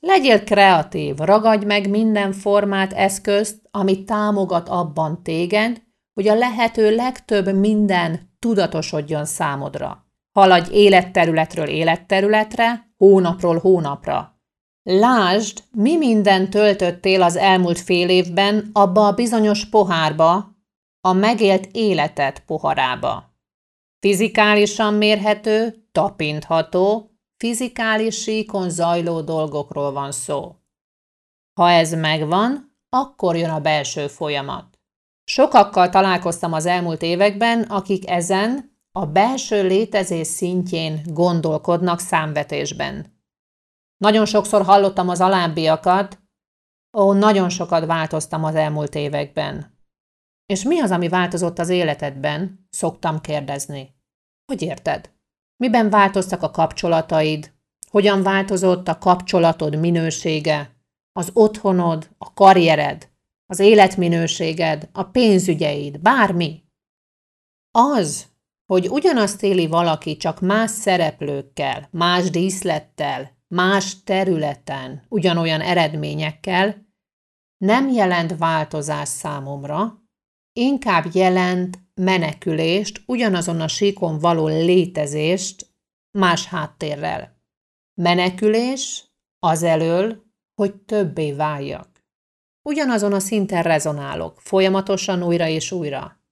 Legyél 0.00 0.44
kreatív, 0.44 1.16
ragadj 1.16 1.64
meg 1.64 1.90
minden 1.90 2.32
formát, 2.32 2.92
eszközt, 2.92 3.60
ami 3.70 4.04
támogat 4.04 4.68
abban 4.68 5.22
téged, 5.22 5.82
hogy 6.14 6.28
a 6.28 6.34
lehető 6.34 6.94
legtöbb 6.94 7.54
minden 7.54 8.34
tudatosodjon 8.38 9.24
számodra. 9.24 10.06
Haladj 10.32 10.72
életterületről 10.72 11.68
életterületre, 11.68 12.92
hónapról 12.96 13.58
hónapra. 13.58 14.37
Lásd, 14.90 15.62
mi 15.70 15.96
minden 15.96 16.50
töltöttél 16.50 17.22
az 17.22 17.36
elmúlt 17.36 17.78
fél 17.78 18.08
évben 18.08 18.70
abba 18.72 19.06
a 19.06 19.12
bizonyos 19.12 19.68
pohárba, 19.68 20.56
a 21.00 21.12
megélt 21.12 21.68
életet 21.72 22.42
poharába. 22.46 23.34
Fizikálisan 24.00 24.94
mérhető, 24.94 25.88
tapintható, 25.92 27.10
fizikális 27.36 28.22
síkon 28.22 28.70
zajló 28.70 29.20
dolgokról 29.20 29.92
van 29.92 30.12
szó. 30.12 30.56
Ha 31.60 31.70
ez 31.70 31.92
megvan, 31.92 32.76
akkor 32.88 33.36
jön 33.36 33.50
a 33.50 33.60
belső 33.60 34.06
folyamat. 34.06 34.78
Sokakkal 35.24 35.88
találkoztam 35.88 36.52
az 36.52 36.66
elmúlt 36.66 37.02
években, 37.02 37.62
akik 37.62 38.10
ezen 38.10 38.78
a 38.92 39.06
belső 39.06 39.66
létezés 39.66 40.26
szintjén 40.26 41.00
gondolkodnak 41.04 42.00
számvetésben. 42.00 43.17
Nagyon 43.98 44.26
sokszor 44.26 44.62
hallottam 44.62 45.08
az 45.08 45.20
alábbiakat, 45.20 46.22
ó, 46.98 47.12
nagyon 47.12 47.48
sokat 47.48 47.86
változtam 47.86 48.44
az 48.44 48.54
elmúlt 48.54 48.94
években. 48.94 49.78
És 50.46 50.62
mi 50.62 50.80
az, 50.80 50.90
ami 50.90 51.08
változott 51.08 51.58
az 51.58 51.68
életedben? 51.68 52.66
Szoktam 52.70 53.20
kérdezni. 53.20 53.96
Hogy 54.44 54.62
érted? 54.62 55.10
Miben 55.56 55.90
változtak 55.90 56.42
a 56.42 56.50
kapcsolataid? 56.50 57.52
Hogyan 57.90 58.22
változott 58.22 58.88
a 58.88 58.98
kapcsolatod 58.98 59.78
minősége? 59.78 60.76
Az 61.12 61.30
otthonod, 61.32 62.10
a 62.18 62.34
karriered, 62.34 63.08
az 63.46 63.58
életminőséged, 63.58 64.88
a 64.92 65.02
pénzügyeid, 65.02 66.00
bármi? 66.00 66.64
Az, 67.70 68.26
hogy 68.66 68.88
ugyanazt 68.88 69.42
éli 69.42 69.66
valaki 69.66 70.16
csak 70.16 70.40
más 70.40 70.70
szereplőkkel, 70.70 71.88
más 71.90 72.30
díszlettel, 72.30 73.37
más 73.48 74.02
területen, 74.02 75.06
ugyanolyan 75.08 75.60
eredményekkel, 75.60 76.86
nem 77.58 77.88
jelent 77.88 78.36
változás 78.36 79.08
számomra, 79.08 80.02
inkább 80.52 81.04
jelent 81.12 81.78
menekülést, 81.94 83.02
ugyanazon 83.06 83.60
a 83.60 83.68
síkon 83.68 84.18
való 84.18 84.46
létezést 84.46 85.68
más 86.18 86.46
háttérrel. 86.46 87.36
Menekülés 87.94 89.04
az 89.38 89.62
elől, 89.62 90.22
hogy 90.54 90.74
többé 90.74 91.32
váljak. 91.32 92.06
Ugyanazon 92.62 93.12
a 93.12 93.18
szinten 93.18 93.62
rezonálok, 93.62 94.40
folyamatosan 94.40 95.22
újra 95.22 95.48
és 95.48 95.72
újra. 95.72 96.22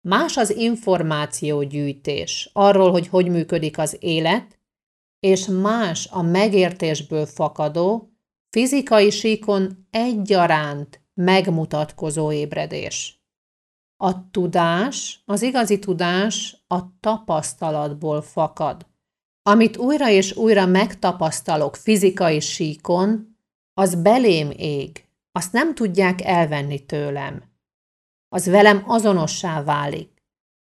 Más 0.00 0.36
az 0.36 0.50
információgyűjtés 0.50 2.50
arról, 2.52 2.90
hogy 2.90 3.08
hogy 3.08 3.28
működik 3.28 3.78
az 3.78 3.96
élet, 4.00 4.53
és 5.24 5.46
más 5.46 6.08
a 6.10 6.22
megértésből 6.22 7.26
fakadó, 7.26 8.12
fizikai 8.50 9.10
síkon 9.10 9.86
egyaránt 9.90 11.02
megmutatkozó 11.14 12.32
ébredés. 12.32 13.24
A 13.96 14.30
tudás, 14.30 15.22
az 15.24 15.42
igazi 15.42 15.78
tudás 15.78 16.64
a 16.66 17.00
tapasztalatból 17.00 18.22
fakad. 18.22 18.86
Amit 19.42 19.76
újra 19.76 20.08
és 20.08 20.36
újra 20.36 20.66
megtapasztalok 20.66 21.76
fizikai 21.76 22.40
síkon, 22.40 23.38
az 23.74 23.94
belém 23.94 24.50
ég, 24.56 25.08
azt 25.32 25.52
nem 25.52 25.74
tudják 25.74 26.20
elvenni 26.20 26.84
tőlem. 26.84 27.42
Az 28.28 28.46
velem 28.46 28.82
azonossá 28.86 29.62
válik. 29.62 30.13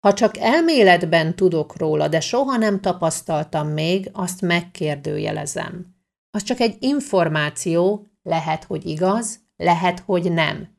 Ha 0.02 0.14
csak 0.14 0.38
elméletben 0.38 1.36
tudok 1.36 1.78
róla, 1.78 2.08
de 2.08 2.20
soha 2.20 2.58
nem 2.58 2.82
tapasztaltam 2.82 3.68
még, 3.68 4.10
azt 4.14 4.42
megkérdőjelezem. 4.42 5.96
Az 6.32 6.44
csak 6.44 6.60
egy 6.60 6.78
információ, 6.80 8.08
lehet, 8.24 8.64
hogy 8.64 8.86
igaz, 8.86 9.40
lehet, 9.56 10.00
hogy 10.00 10.32
nem. 10.32 10.78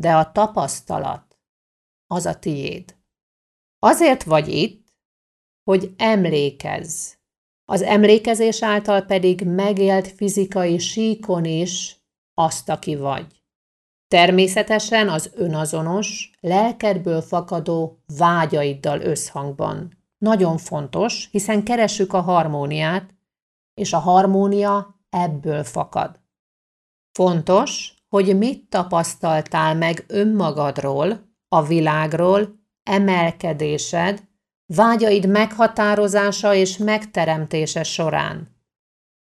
De 0.00 0.16
a 0.16 0.32
tapasztalat, 0.32 1.38
az 2.06 2.26
a 2.26 2.38
tiéd. 2.38 2.96
Azért 3.78 4.22
vagy 4.22 4.48
itt, 4.48 4.86
hogy 5.70 5.94
emlékezz. 5.96 7.12
Az 7.64 7.82
emlékezés 7.82 8.62
által 8.62 9.02
pedig 9.02 9.42
megélt 9.46 10.08
fizikai 10.08 10.78
síkon 10.78 11.44
is 11.44 11.96
azt, 12.34 12.68
aki 12.68 12.96
vagy. 12.96 13.43
Természetesen 14.14 15.08
az 15.08 15.30
önazonos, 15.34 16.30
lelkedből 16.40 17.20
fakadó 17.20 18.02
vágyaiddal 18.18 19.00
összhangban. 19.00 19.98
Nagyon 20.18 20.56
fontos, 20.58 21.28
hiszen 21.30 21.64
keressük 21.64 22.12
a 22.12 22.20
harmóniát, 22.20 23.14
és 23.74 23.92
a 23.92 23.98
harmónia 23.98 25.00
ebből 25.10 25.64
fakad. 25.64 26.20
Fontos, 27.12 27.94
hogy 28.08 28.38
mit 28.38 28.68
tapasztaltál 28.68 29.74
meg 29.74 30.04
önmagadról, 30.08 31.34
a 31.48 31.62
világról, 31.62 32.54
emelkedésed, 32.82 34.22
vágyaid 34.74 35.28
meghatározása 35.28 36.54
és 36.54 36.76
megteremtése 36.76 37.82
során. 37.82 38.56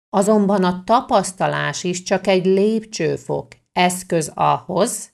Azonban 0.08 0.64
a 0.64 0.82
tapasztalás 0.84 1.84
is 1.84 2.02
csak 2.02 2.26
egy 2.26 2.46
lépcsőfok, 2.46 3.48
eszköz 3.78 4.32
ahhoz, 4.34 5.12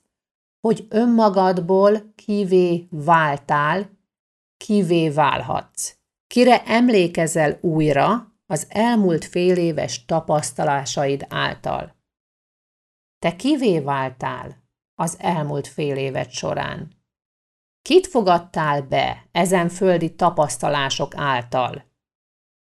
hogy 0.60 0.86
önmagadból 0.88 2.12
kivé 2.14 2.86
váltál, 2.90 3.90
kivé 4.56 5.08
válhatsz. 5.08 5.96
Kire 6.26 6.64
emlékezel 6.64 7.58
újra 7.60 8.32
az 8.46 8.66
elmúlt 8.68 9.24
fél 9.24 9.56
éves 9.56 10.04
tapasztalásaid 10.04 11.26
által. 11.28 11.96
Te 13.18 13.36
kivé 13.36 13.80
váltál 13.80 14.62
az 14.94 15.16
elmúlt 15.18 15.66
fél 15.66 15.96
évet 15.96 16.30
során? 16.30 16.92
Kit 17.82 18.06
fogadtál 18.06 18.82
be 18.82 19.28
ezen 19.32 19.68
földi 19.68 20.14
tapasztalások 20.14 21.16
által? 21.16 21.84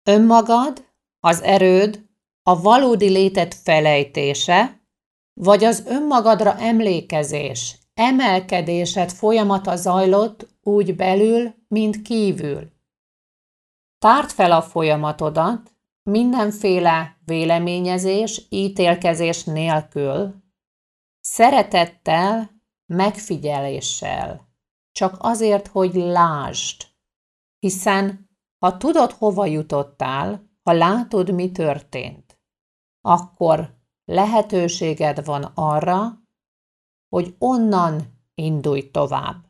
Önmagad, 0.03 0.85
az 1.19 1.41
erőd, 1.41 2.07
a 2.43 2.61
valódi 2.61 3.09
létet 3.09 3.53
felejtése, 3.53 4.78
vagy 5.39 5.63
az 5.63 5.83
önmagadra 5.85 6.57
emlékezés, 6.57 7.77
emelkedésed 7.93 9.11
folyamata 9.11 9.75
zajlott 9.75 10.47
úgy 10.61 10.95
belül, 10.95 11.53
mint 11.67 12.01
kívül. 12.01 12.71
Tárd 13.97 14.29
fel 14.29 14.51
a 14.51 14.61
folyamatodat, 14.61 15.75
mindenféle 16.03 17.17
véleményezés, 17.25 18.45
ítélkezés 18.49 19.43
nélkül, 19.43 20.35
szeretettel, 21.19 22.49
megfigyeléssel, 22.85 24.47
csak 24.91 25.15
azért, 25.19 25.67
hogy 25.67 25.93
lásd, 25.93 26.83
hiszen 27.59 28.29
ha 28.59 28.77
tudod, 28.77 29.11
hova 29.11 29.45
jutottál, 29.45 30.49
ha 30.63 30.71
látod, 30.71 31.33
mi 31.33 31.51
történt, 31.51 32.39
akkor 33.01 33.78
lehetőséged 34.09 35.25
van 35.25 35.51
arra, 35.55 36.21
hogy 37.09 37.35
onnan 37.37 38.01
indulj 38.35 38.91
tovább. 38.91 39.47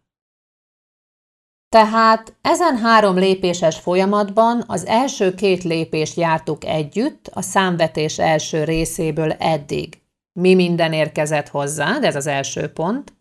Tehát 1.70 2.38
ezen 2.41 2.78
három 2.78 3.16
lépéses 3.16 3.80
folyamatban 3.80 4.64
az 4.68 4.86
első 4.86 5.34
két 5.34 5.64
lépést 5.64 6.18
jártuk 6.18 6.66
együtt 6.66 7.28
a 7.28 7.41
számvetés 7.41 8.20
első 8.20 8.64
részéből 8.64 9.32
eddig. 9.32 10.01
Mi 10.39 10.53
minden 10.53 10.93
érkezett 10.93 11.47
hozzád, 11.47 12.03
ez 12.03 12.16
az 12.16 12.28
első 12.28 12.72
pont. 12.72 13.14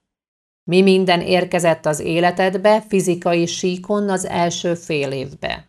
Mi 0.65 0.83
minden 0.83 1.21
érkezett 1.21 1.87
az 1.87 2.01
életedbe 2.01 2.81
fizikai 2.81 3.47
síkon 3.47 4.11
az 4.11 4.25
első 4.25 4.75
fél 4.75 5.13
évbe. 5.13 5.69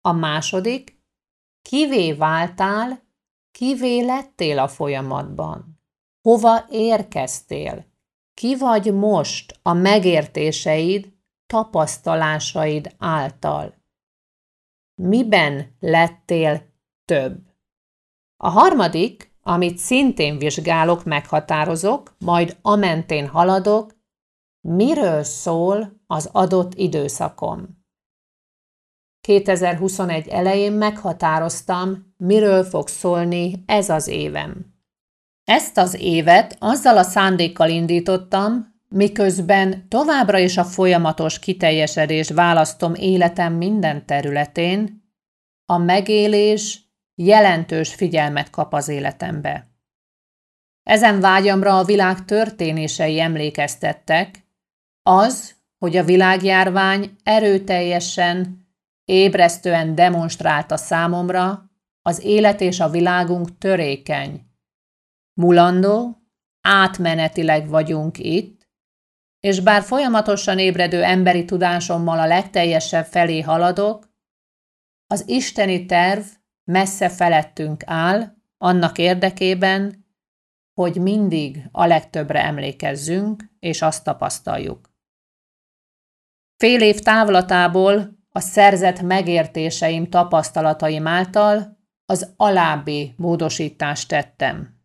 A 0.00 0.12
második, 0.12 1.00
kivé 1.62 2.12
váltál, 2.12 3.02
kivé 3.52 4.04
lettél 4.04 4.58
a 4.58 4.68
folyamatban. 4.68 5.80
Hova 6.22 6.66
érkeztél? 6.70 7.84
Ki 8.34 8.56
vagy 8.56 8.94
most 8.94 9.58
a 9.62 9.72
megértéseid, 9.72 11.12
tapasztalásaid 11.46 12.94
által? 12.98 13.74
Miben 14.94 15.76
lettél 15.80 16.62
több? 17.04 17.38
A 18.36 18.48
harmadik, 18.48 19.34
amit 19.42 19.78
szintén 19.78 20.38
vizsgálok, 20.38 21.04
meghatározok, 21.04 22.16
majd 22.18 22.56
amentén 22.62 23.28
haladok, 23.28 23.94
miről 24.60 25.22
szól 25.22 26.02
az 26.06 26.28
adott 26.32 26.74
időszakom. 26.74 27.81
2021 29.22 30.28
elején 30.28 30.72
meghatároztam, 30.72 32.14
miről 32.16 32.64
fog 32.64 32.88
szólni 32.88 33.62
ez 33.66 33.88
az 33.88 34.08
évem. 34.08 34.74
Ezt 35.44 35.78
az 35.78 35.96
évet 36.00 36.56
azzal 36.58 36.98
a 36.98 37.02
szándékkal 37.02 37.68
indítottam, 37.68 38.74
miközben 38.88 39.88
továbbra 39.88 40.38
is 40.38 40.56
a 40.56 40.64
folyamatos 40.64 41.38
kiteljesedés 41.38 42.30
választom 42.30 42.94
életem 42.94 43.52
minden 43.52 44.06
területén, 44.06 45.02
a 45.66 45.78
megélés 45.78 46.80
jelentős 47.14 47.94
figyelmet 47.94 48.50
kap 48.50 48.74
az 48.74 48.88
életembe. 48.88 49.66
Ezen 50.82 51.20
vágyamra 51.20 51.78
a 51.78 51.84
világ 51.84 52.24
történései 52.24 53.20
emlékeztettek, 53.20 54.46
az, 55.02 55.54
hogy 55.78 55.96
a 55.96 56.04
világjárvány 56.04 57.16
erőteljesen, 57.22 58.61
ébresztően 59.04 59.94
demonstrálta 59.94 60.76
számomra, 60.76 61.70
az 62.02 62.24
élet 62.24 62.60
és 62.60 62.80
a 62.80 62.88
világunk 62.88 63.58
törékeny, 63.58 64.46
Mulandó, 65.40 66.22
átmenetileg 66.60 67.68
vagyunk 67.68 68.18
itt, 68.18 68.68
és 69.40 69.60
bár 69.60 69.82
folyamatosan 69.82 70.58
ébredő 70.58 71.02
emberi 71.02 71.44
tudásommal 71.44 72.18
a 72.18 72.26
legteljesebb 72.26 73.04
felé 73.04 73.40
haladok, 73.40 74.10
az 75.06 75.28
isteni 75.28 75.86
terv 75.86 76.24
messze 76.64 77.08
felettünk 77.08 77.82
áll, 77.86 78.34
annak 78.58 78.98
érdekében, 78.98 80.06
hogy 80.80 80.96
mindig 80.96 81.68
a 81.70 81.86
legtöbbre 81.86 82.42
emlékezzünk, 82.44 83.44
és 83.58 83.82
azt 83.82 84.04
tapasztaljuk. 84.04 84.90
Fél 86.56 86.80
év 86.80 87.00
távlatából 87.00 88.21
a 88.32 88.40
szerzett 88.40 89.00
megértéseim 89.00 90.08
tapasztalataim 90.08 91.06
által 91.06 91.78
az 92.06 92.32
alábbi 92.36 93.14
módosítást 93.16 94.08
tettem. 94.08 94.80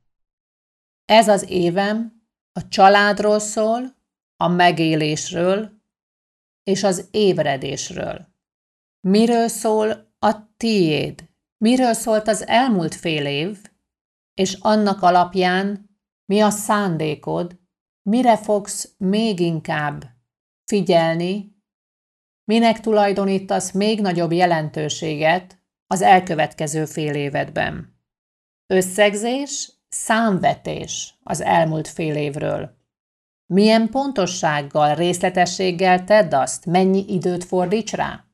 Ez 1.05 1.27
az 1.27 1.49
évem 1.49 2.25
a 2.51 2.67
családról 2.67 3.39
szól, 3.39 3.95
a 4.37 4.47
megélésről 4.47 5.71
és 6.63 6.83
az 6.83 7.07
ébredésről. 7.11 8.27
Miről 8.99 9.47
szól 9.47 10.13
a 10.19 10.55
tiéd? 10.57 11.29
Miről 11.57 11.93
szólt 11.93 12.27
az 12.27 12.47
elmúlt 12.47 12.95
fél 12.95 13.25
év? 13.25 13.61
És 14.33 14.53
annak 14.53 15.01
alapján 15.01 15.89
mi 16.25 16.39
a 16.41 16.49
szándékod? 16.49 17.59
Mire 18.01 18.37
fogsz 18.37 18.93
még 18.97 19.39
inkább 19.39 20.05
figyelni? 20.65 21.56
Minek 22.47 22.79
tulajdonítasz 22.79 23.71
még 23.71 24.01
nagyobb 24.01 24.31
jelentőséget 24.31 25.59
az 25.87 26.01
elkövetkező 26.01 26.85
fél 26.85 27.13
évedben? 27.13 28.01
Összegzés 28.67 29.71
Számvetés 29.89 31.13
az 31.23 31.41
elmúlt 31.41 31.87
fél 31.87 32.15
évről. 32.15 32.77
Milyen 33.53 33.89
pontossággal, 33.89 34.95
részletességgel 34.95 36.03
tedd 36.03 36.35
azt, 36.35 36.65
mennyi 36.65 37.05
időt 37.07 37.43
fordíts 37.43 37.93
rá? 37.93 38.25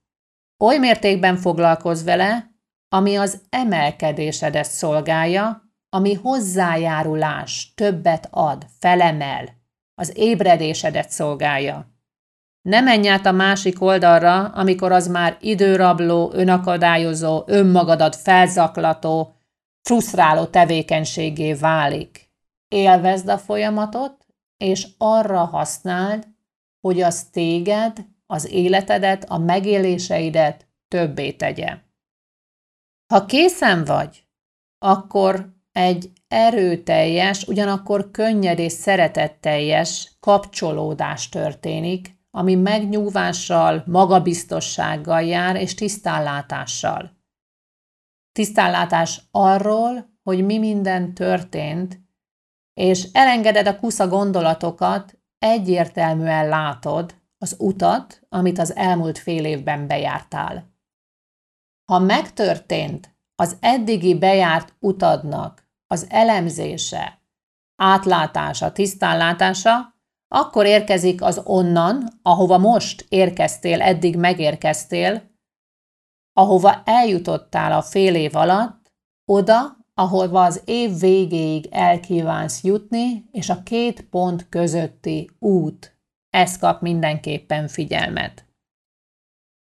Oly 0.64 0.78
mértékben 0.78 1.38
foglalkozz 1.38 2.03
vele, 2.03 2.51
ami 2.89 3.16
az 3.16 3.41
emelkedésedet 3.49 4.66
szolgálja, 4.66 5.61
ami 5.89 6.14
hozzájárulás, 6.14 7.74
többet 7.76 8.28
ad, 8.32 8.66
felemel, 8.80 9.49
az 9.95 10.11
ébredésedet 10.16 11.09
szolgálja. 11.09 11.92
Ne 12.64 12.82
menj 12.82 13.09
át 13.09 13.26
a 13.26 13.32
másik 13.32 13.82
oldalra, 13.82 14.43
amikor 14.43 14.91
az 14.91 15.07
már 15.07 15.38
időrabló, 15.39 16.32
önakadályozó, 16.34 17.43
önmagadat 17.45 18.16
felzaklató, 18.16 19.36
frusztráló 19.82 20.45
tevékenységé 20.45 21.53
válik. 21.53 22.32
Élvezd 22.68 23.28
a 23.28 23.38
folyamatot, 23.38 24.26
és 24.57 24.88
arra 24.97 25.45
használd, 25.45 26.28
hogy 26.82 27.01
az 27.01 27.24
téged, 27.24 28.05
az 28.26 28.51
életedet, 28.51 29.26
a 29.30 29.38
megéléseidet 29.38 30.68
többé 30.88 31.32
tegye. 31.32 31.78
Ha 33.14 33.26
készen 33.26 33.86
vagy, 33.86 34.24
akkor 34.80 35.53
egy 35.72 36.11
erőteljes, 36.28 37.47
ugyanakkor 37.47 38.11
könnyed 38.11 38.59
és 38.59 38.72
szeretetteljes 38.72 40.11
kapcsolódás 40.20 41.30
történik, 41.30 42.12
ami 42.36 42.55
megnyugvással, 42.55 43.84
magabiztossággal 43.86 45.21
jár 45.21 45.55
és 45.55 45.73
tisztánlátással 45.73 47.21
tisztánlátás 48.34 49.21
arról, 49.31 50.11
hogy 50.23 50.45
mi 50.45 50.57
minden 50.57 51.13
történt, 51.13 52.01
és 52.73 53.07
elengeded 53.11 53.67
a 53.67 53.79
kusza 53.79 54.07
gondolatokat, 54.07 55.17
egyértelműen 55.38 56.47
látod 56.47 57.21
az 57.38 57.55
utat, 57.59 58.25
amit 58.29 58.59
az 58.59 58.75
elmúlt 58.75 59.17
fél 59.17 59.45
évben 59.45 59.88
bejártál. 59.88 60.71
Ha 61.91 61.99
megtörtént 61.99 63.15
az 63.36 63.57
eddigi 63.59 64.17
bejárt 64.17 64.75
utadnak 64.79 65.67
az 65.88 66.07
elemzése, 66.09 67.21
átlátása, 67.75 68.71
tisztánlátása, 68.71 69.92
akkor 70.34 70.65
érkezik 70.65 71.21
az 71.21 71.41
onnan, 71.43 72.19
ahova 72.21 72.57
most 72.57 73.05
érkeztél, 73.09 73.81
eddig 73.81 74.17
megérkeztél, 74.17 75.31
ahova 76.34 76.81
eljutottál 76.86 77.71
a 77.71 77.81
fél 77.81 78.15
év 78.15 78.36
alatt, 78.36 78.91
oda, 79.31 79.77
ahova 79.93 80.43
az 80.43 80.61
év 80.65 80.99
végéig 80.99 81.67
elkívánsz 81.71 82.63
jutni, 82.63 83.25
és 83.31 83.49
a 83.49 83.63
két 83.63 84.09
pont 84.09 84.49
közötti 84.49 85.29
út. 85.39 85.97
Ez 86.29 86.57
kap 86.57 86.81
mindenképpen 86.81 87.67
figyelmet. 87.67 88.45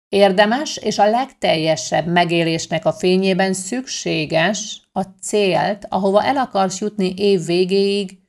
Érdemes 0.10 0.78
és 0.78 1.00
a 1.00 1.10
legteljesebb 1.10 2.08
megélésnek 2.08 2.86
a 2.86 2.94
fényében 2.94 3.54
szükséges 3.54 4.90
a 4.92 5.02
célt, 5.02 5.86
ahova 5.90 6.24
el 6.24 6.38
akarsz 6.38 6.80
jutni 6.80 7.14
év 7.18 7.46
végéig, 7.46 8.20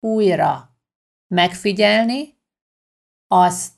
újra 0.00 0.73
megfigyelni, 1.26 2.38
azt 3.26 3.72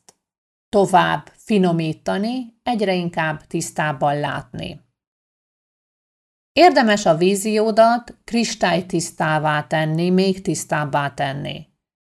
tovább 0.68 1.32
finomítani, 1.36 2.58
egyre 2.62 2.94
inkább 2.94 3.46
tisztábban 3.46 4.20
látni. 4.20 4.80
Érdemes 6.52 7.06
a 7.06 7.16
víziódat 7.16 8.16
kristálytisztává 8.24 9.66
tenni, 9.66 10.10
még 10.10 10.42
tisztábbá 10.42 11.10
tenni. 11.14 11.66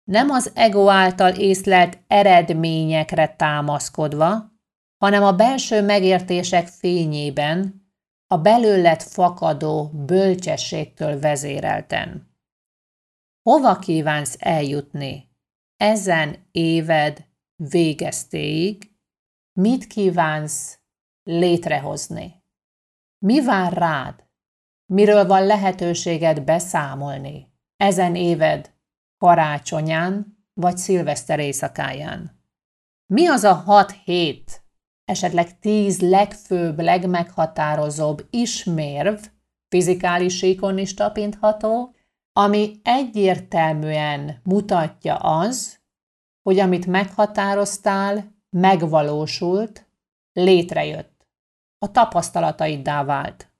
Nem 0.03 0.29
az 0.29 0.51
ego 0.55 0.89
által 0.89 1.33
észlelt 1.33 1.97
eredményekre 2.07 3.35
támaszkodva, 3.35 4.51
hanem 4.97 5.23
a 5.23 5.31
belső 5.31 5.81
megértések 5.81 6.67
fényében, 6.67 7.81
a 8.27 8.37
belőled 8.37 9.01
fakadó 9.01 9.89
bölcsességtől 10.05 11.19
vezérelten. 11.19 12.32
Hova 13.43 13.79
kívánsz 13.79 14.35
eljutni 14.39 15.29
ezen 15.77 16.47
éved 16.51 17.25
végeztéig? 17.55 18.91
Mit 19.59 19.87
kívánsz 19.87 20.79
létrehozni? 21.23 22.43
Mi 23.25 23.41
vár 23.41 23.73
rád? 23.73 24.27
Miről 24.85 25.25
van 25.25 25.45
lehetőséged 25.45 26.43
beszámolni 26.43 27.53
ezen 27.77 28.15
éved 28.15 28.73
karácsonyán 29.17 30.37
vagy 30.53 30.77
szilveszter 30.77 31.39
éjszakáján? 31.39 32.41
Mi 33.13 33.27
az 33.27 33.43
a 33.43 33.53
hat 33.53 33.91
hét, 33.91 34.63
esetleg 35.05 35.59
tíz 35.59 36.01
legfőbb, 36.01 36.79
legmeghatározóbb 36.79 38.27
ismérv, 38.29 39.23
fizikális 39.67 40.37
síkon 40.37 40.77
is 40.77 40.93
tapintható, 40.93 41.95
ami 42.33 42.79
egyértelműen 42.83 44.39
mutatja 44.43 45.15
az, 45.15 45.79
hogy 46.41 46.59
amit 46.59 46.85
meghatároztál, 46.85 48.35
megvalósult, 48.49 49.87
létrejött, 50.33 51.27
a 51.77 51.91
tapasztalataiddá 51.91 53.03
vált. 53.03 53.51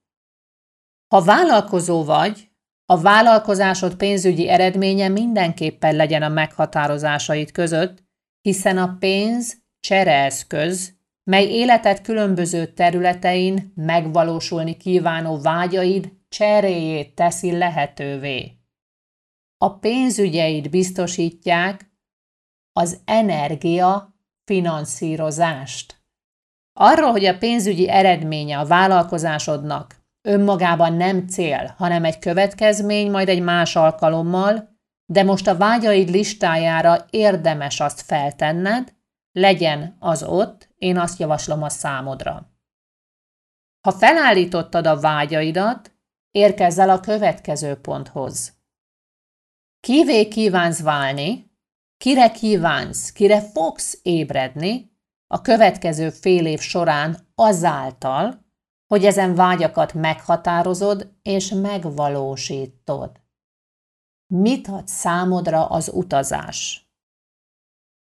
Ha 1.07 1.21
vállalkozó 1.21 2.03
vagy, 2.03 2.51
a 2.86 3.01
vállalkozásod 3.01 3.95
pénzügyi 3.95 4.49
eredménye 4.49 5.07
mindenképpen 5.07 5.95
legyen 5.95 6.21
a 6.21 6.30
meghatározásaid 6.30 7.51
között, 7.51 8.03
hiszen 8.41 8.78
a 8.78 8.95
pénz 8.99 9.57
csereeszköz, 9.80 10.93
mely 11.24 11.45
életed 11.45 12.01
különböző 12.01 12.65
területein 12.65 13.71
megvalósulni 13.76 14.78
kívánó 14.78 15.39
vágyaid 15.41 16.11
cseréjét 16.30 17.15
teszi 17.15 17.57
lehetővé. 17.57 18.62
A 19.64 19.70
pénzügyeid 19.70 20.70
biztosítják 20.70 21.91
az 22.74 23.01
energia 23.05 24.16
finanszírozást. 24.45 26.03
Arról, 26.74 27.11
hogy 27.11 27.26
a 27.26 27.38
pénzügyi 27.38 27.89
eredménye 27.89 28.59
a 28.59 28.66
vállalkozásodnak 28.66 29.95
önmagában 30.22 30.93
nem 30.93 31.28
cél, 31.28 31.74
hanem 31.78 32.03
egy 32.03 32.20
következmény, 32.20 33.11
majd 33.11 33.30
egy 33.30 33.41
más 33.41 33.76
alkalommal, 33.76 34.78
de 35.05 35.24
most 35.24 35.47
a 35.47 35.57
vágyaid 35.57 36.09
listájára 36.09 37.05
érdemes 37.09 37.80
azt 37.80 38.01
feltenned, 38.01 38.93
legyen 39.32 39.95
az 39.99 40.24
ott, 40.24 40.70
én 40.78 40.97
azt 40.97 41.20
javaslom 41.20 41.64
a 41.64 41.70
számodra. 41.70 42.51
Ha 43.82 43.91
felállítottad 43.91 44.88
a 44.88 44.99
vágyaidat, 44.99 45.91
érkezz 46.32 46.80
el 46.80 46.89
a 46.89 46.99
következő 46.99 47.76
ponthoz. 47.76 48.52
Kivé 49.88 50.27
kívánsz 50.27 50.81
válni, 50.81 51.51
kire 51.97 52.31
kívánsz, 52.31 53.11
kire 53.11 53.41
fogsz 53.41 53.99
ébredni 54.03 54.91
a 55.27 55.41
következő 55.41 56.09
fél 56.09 56.45
év 56.45 56.59
során 56.59 57.17
azáltal, 57.36 58.45
hogy 58.88 59.05
ezen 59.05 59.36
vágyakat 59.36 59.93
meghatározod 59.93 61.13
és 61.21 61.49
megvalósítod. 61.49 63.11
Mit 64.34 64.67
ad 64.67 64.88
számodra 64.88 65.65
az 65.65 65.91
utazás? 65.93 66.89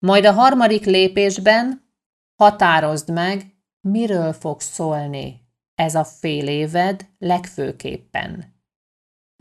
Majd 0.05 0.25
a 0.25 0.32
harmadik 0.32 0.86
lépésben 0.86 1.93
határozd 2.36 3.11
meg, 3.11 3.55
miről 3.88 4.34
fog 4.34 4.61
szólni 4.61 5.41
ez 5.75 5.95
a 5.95 6.03
fél 6.03 6.47
éved 6.47 7.09
legfőképpen. 7.17 8.50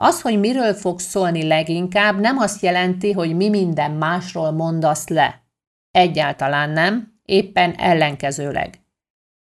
Az, 0.02 0.20
hogy 0.20 0.38
miről 0.38 0.74
fog 0.74 0.98
szólni 0.98 1.46
leginkább, 1.46 2.20
nem 2.20 2.38
azt 2.38 2.62
jelenti, 2.62 3.12
hogy 3.12 3.36
mi 3.36 3.48
minden 3.48 3.90
másról 3.90 4.50
mondasz 4.50 5.08
le. 5.08 5.42
Egyáltalán 5.90 6.70
nem, 6.70 7.20
éppen 7.24 7.72
ellenkezőleg. 7.72 8.80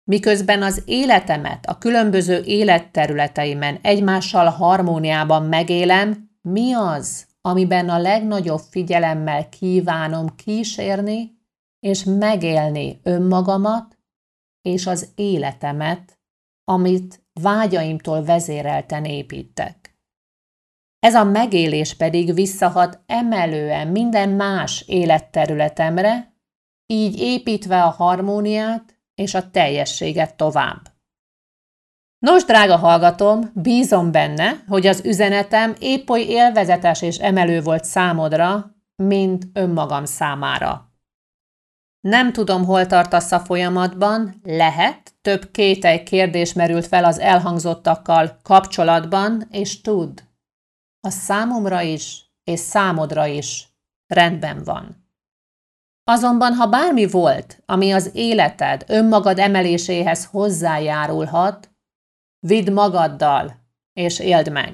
Miközben 0.03 0.61
az 0.61 0.81
életemet 0.85 1.65
a 1.65 1.77
különböző 1.77 2.43
életterületeimen 2.43 3.79
egymással 3.81 4.49
harmóniában 4.49 5.43
megélem, 5.43 6.29
mi 6.41 6.73
az, 6.73 7.25
amiben 7.41 7.89
a 7.89 7.97
legnagyobb 7.97 8.61
figyelemmel 8.69 9.49
kívánom 9.49 10.35
kísérni 10.35 11.37
és 11.79 12.03
megélni 12.03 12.99
önmagamat 13.03 13.97
és 14.61 14.87
az 14.87 15.09
életemet, 15.15 16.19
amit 16.63 17.23
vágyaimtól 17.33 18.23
vezérelten 18.23 19.05
építek. 19.05 19.84
Ez 21.05 21.15
a 21.15 21.23
megélés 21.23 21.93
pedig 21.93 22.33
visszahat 22.33 22.99
emelően 23.05 23.87
minden 23.87 24.29
más 24.29 24.83
életterületemre, 24.87 26.33
így 26.85 27.19
építve 27.19 27.83
a 27.83 27.89
harmóniát 27.89 28.99
és 29.15 29.33
a 29.33 29.49
teljességet 29.49 30.35
tovább. 30.35 30.81
Nos, 32.19 32.43
drága 32.45 32.75
hallgatom, 32.75 33.51
bízom 33.53 34.11
benne, 34.11 34.63
hogy 34.67 34.87
az 34.87 35.01
üzenetem 35.05 35.75
épp 35.79 36.09
oly 36.09 36.21
élvezetes 36.21 37.01
és 37.01 37.17
emelő 37.17 37.61
volt 37.61 37.83
számodra, 37.83 38.75
mint 38.95 39.47
önmagam 39.53 40.05
számára. 40.05 40.93
Nem 41.99 42.33
tudom, 42.33 42.65
hol 42.65 42.85
tartasz 42.85 43.31
a 43.31 43.39
folyamatban, 43.39 44.41
lehet, 44.43 45.13
több 45.21 45.51
kétely 45.51 46.03
kérdés 46.03 46.53
merült 46.53 46.87
fel 46.87 47.03
az 47.03 47.19
elhangzottakkal 47.19 48.39
kapcsolatban, 48.43 49.47
és 49.51 49.81
tudd, 49.81 50.19
a 51.05 51.09
számomra 51.09 51.81
is, 51.81 52.25
és 52.43 52.59
számodra 52.59 53.25
is 53.25 53.67
rendben 54.07 54.63
van. 54.63 55.03
Azonban, 56.03 56.53
ha 56.53 56.67
bármi 56.67 57.07
volt, 57.07 57.63
ami 57.65 57.91
az 57.91 58.09
életed 58.13 58.83
önmagad 58.87 59.39
emeléséhez 59.39 60.25
hozzájárulhat, 60.25 61.69
vidd 62.39 62.71
magaddal, 62.71 63.55
és 63.93 64.19
éld 64.19 64.51
meg. 64.51 64.73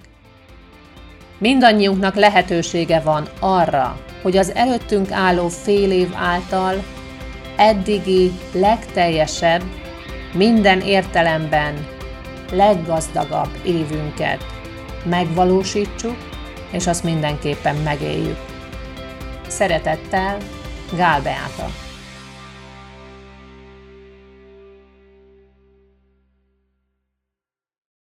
Mindannyiunknak 1.39 2.15
lehetősége 2.15 2.99
van 2.99 3.27
arra, 3.39 3.99
hogy 4.21 4.37
az 4.37 4.49
előttünk 4.49 5.11
álló 5.11 5.47
fél 5.47 5.91
év 5.91 6.13
által 6.15 6.75
eddigi 7.57 8.31
legteljesebb, 8.53 9.63
minden 10.33 10.81
értelemben 10.81 11.87
leggazdagabb 12.51 13.59
évünket 13.63 14.50
megvalósítsuk, 15.03 16.17
és 16.71 16.87
azt 16.87 17.03
mindenképpen 17.03 17.75
megéljük. 17.75 18.39
Szeretettel, 19.47 20.37
Gál 20.95 21.21
Beáta. 21.21 21.80